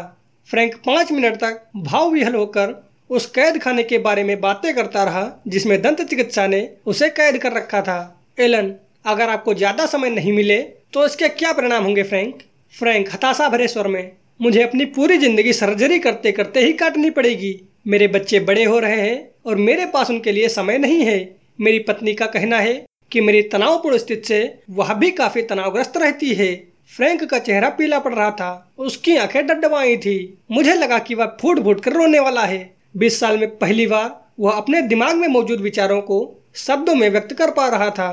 फ्रैंक 0.49 0.75
पाँच 0.85 1.11
मिनट 1.11 1.35
तक 1.35 1.61
भाव 1.77 2.11
विहल 2.11 2.35
होकर 2.35 2.75
उस 3.09 3.25
कैद 3.31 3.57
खाने 3.61 3.83
के 3.83 3.97
बारे 3.99 4.23
में 4.23 4.39
बातें 4.41 4.73
करता 4.75 5.03
रहा, 5.03 5.41
जिसमें 5.47 5.81
दंत 5.81 6.01
चिकित्सा 6.01 6.45
ने 6.47 6.69
उसे 6.85 7.09
कैद 7.11 7.37
कर 7.37 7.53
रखा 7.53 7.81
था। 7.81 8.25
एलन, 8.39 8.73
अगर 9.05 9.29
आपको 9.29 9.53
ज़्यादा 9.53 9.85
समय 9.87 10.09
नहीं 10.09 10.33
मिले 10.33 10.57
तो 10.93 11.05
इसके 11.05 11.27
क्या 11.29 11.51
परिणाम 11.53 11.83
होंगे 11.83 12.03
फ्रैंक? 12.03 12.37
फ्रैंक 12.73 13.09
हताशा 13.13 13.49
भरे 13.49 13.67
स्वर 13.67 13.87
में, 13.87 14.11
मुझे 14.39 14.61
अपनी 14.63 14.85
पूरी 14.87 15.17
ज़िंदगी 15.17 15.53
सर्जरी 15.53 15.99
करते 15.99 16.31
करते 16.31 16.59
ही 16.59 16.73
काटनी 16.75 17.09
पड़ेगी। 17.11 17.55
मेरे 17.87 18.07
बच्चे 18.09 18.39
बड़े 18.41 18.63
हो 18.63 18.79
रहे 18.79 19.01
हैं 19.01 19.29
और 19.45 19.55
मेरे 19.57 19.85
पास 19.87 20.09
उनके 20.09 20.31
लिए 20.31 20.47
समय 20.49 20.77
नहीं 20.77 21.01
है। 21.01 21.17
मेरी 21.59 21.79
पत्नी 21.81 22.13
का 22.13 22.25
कहना 22.27 22.57
है 22.59 22.73
कि 23.11 23.21
मेरी 23.21 23.41
तनावपूर्ण 23.43 23.97
स्थिति 23.97 24.27
से 24.27 24.59
वह 24.71 24.93
भी 24.93 25.11
काफ़ी 25.13 25.41
तनावग्रस्त 25.43 25.97
रहती 25.97 26.33
है। 26.33 26.51
फ्रैंक 26.91 27.23
का 27.23 27.39
चेहरा 27.39 27.69
पीला 27.69 27.99
पड़ 27.99 28.13
रहा 28.13 28.29
था। 28.31 28.71
उसकी 28.77 29.15
आँखें 29.17 29.45
डडवाई 29.47 29.97
थी। 29.97 30.37
मुझे 30.51 30.73
लगा 30.73 30.97
कि 30.99 31.15
वह 31.15 31.25
फूट 31.41 31.59
फूट 31.63 31.81
कर 31.81 31.93
रोने 31.93 32.19
वाला 32.19 32.41
है। 32.41 32.59
बीस 32.97 33.19
साल 33.19 33.37
में 33.37 33.57
पहली 33.57 33.85
बार 33.87 34.09
वह 34.39 34.51
अपने 34.51 34.81
दिमाग 34.81 35.15
में 35.15 35.27
मौजूद 35.27 35.61
विचारों 35.61 36.01
को 36.01 36.19
शब्दों 36.55 36.95
में 36.95 37.09
व्यक्त 37.09 37.33
कर 37.33 37.51
पा 37.51 37.67
रहा 37.67 37.89
था। 37.89 38.09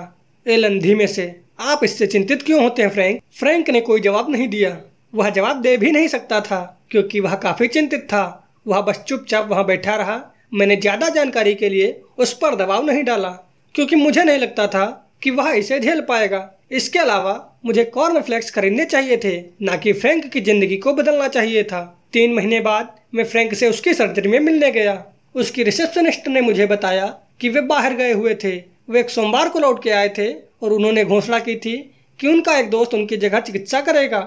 एलन, 0.47 0.79
धीमे 0.81 1.07
से, 1.07 1.35
आप 1.61 1.85
इससे 1.85 2.07
चिंतित 2.07 2.43
क्यों 2.43 2.63
होते 2.63 2.83
हैं 2.83 2.91
फ्रैंक? 2.91 3.21
फ्रैंक 3.39 3.71
ने 3.71 3.81
कोई 3.81 4.01
जवाब 4.01 4.31
नहीं 4.31 4.49
दिया। 4.49 4.77
वह 5.15 5.31
जवाब 5.31 5.61
दे 5.61 5.77
भी 5.77 5.91
नहीं 5.93 6.09
सकता 6.09 6.41
था, 6.41 6.87
क्योंकि 6.91 7.21
वह 7.21 7.35
काफ़ी 7.35 7.69
चिंतित 7.69 8.05
था। 8.05 8.25
वह 8.67 8.81
बस 8.81 9.05
चुपचाप 9.09 9.49
वहाँ 9.49 9.65
बैठा 9.67 9.95
रहा। 9.95 10.21
मैंने 10.55 10.77
ज़्यादा 10.77 11.09
जानकारी 11.09 11.55
के 11.55 11.69
लिए 11.69 12.01
उस 12.19 12.33
पर 12.33 12.55
दबाव 12.55 12.85
नहीं 12.87 13.05
डाला, 13.05 13.31
क्योंकि 13.75 13.97
मुझे 13.97 14.25
नहीं 14.25 14.39
लगता 14.39 14.67
था 14.67 14.85
कि 15.23 15.31
वह 15.31 15.51
इसे 15.51 15.81
झेल 15.81 16.01
पाएगा। 16.01 16.51
इसके 16.71 16.99
अलावा 16.99 17.33
मुझे 17.67 17.85
कॉर्न 17.85 18.21
फ्लेक्स 18.21 18.51
खरीदने 18.51 18.85
चाहिए 18.85 19.17
थे, 19.17 19.37
न 19.63 19.77
कि 19.83 19.93
फ्रैंक 19.93 20.27
की 20.27 20.41
ज़िंदगी 20.41 20.77
को 20.77 20.93
बदलना 20.93 21.29
चाहिए 21.29 21.63
था। 21.65 21.83
तीन 22.13 22.35
महीने 22.35 22.61
बाद 22.61 22.95
मैं 23.15 23.25
फ्रैंक 23.25 23.55
से 23.55 23.69
उसकी 23.71 23.95
सर्जरी 23.95 24.29
में 24.29 24.39
मिलने 24.41 24.71
गया। 24.71 25.05
उसकी 25.35 25.63
रिसेप्शनिस्ट 25.63 26.29
ने 26.29 26.41
मुझे 26.41 26.67
बताया 26.67 27.07
कि 27.41 27.49
वे 27.49 27.61
बाहर 27.61 27.95
गए 27.95 28.13
हुए 28.13 28.35
थे। 28.35 28.57
वे 28.91 29.01
एक 29.01 29.11
सोमवार 29.11 29.49
को 29.49 29.59
लौट 29.59 29.83
के 29.83 29.91
आए 29.91 30.09
थे 30.09 30.33
और 30.63 30.73
उन्होंने 30.73 31.05
घोषणा 31.05 31.39
की 31.39 31.57
थी 31.57 31.77
कि 32.21 32.29
उनका 32.29 32.59
एक 32.59 32.71
दोस्त 32.71 32.95
उनकी 32.95 33.17
जगह 33.17 33.41
चिकित्सा 33.41 33.81
करेगा। 33.81 34.21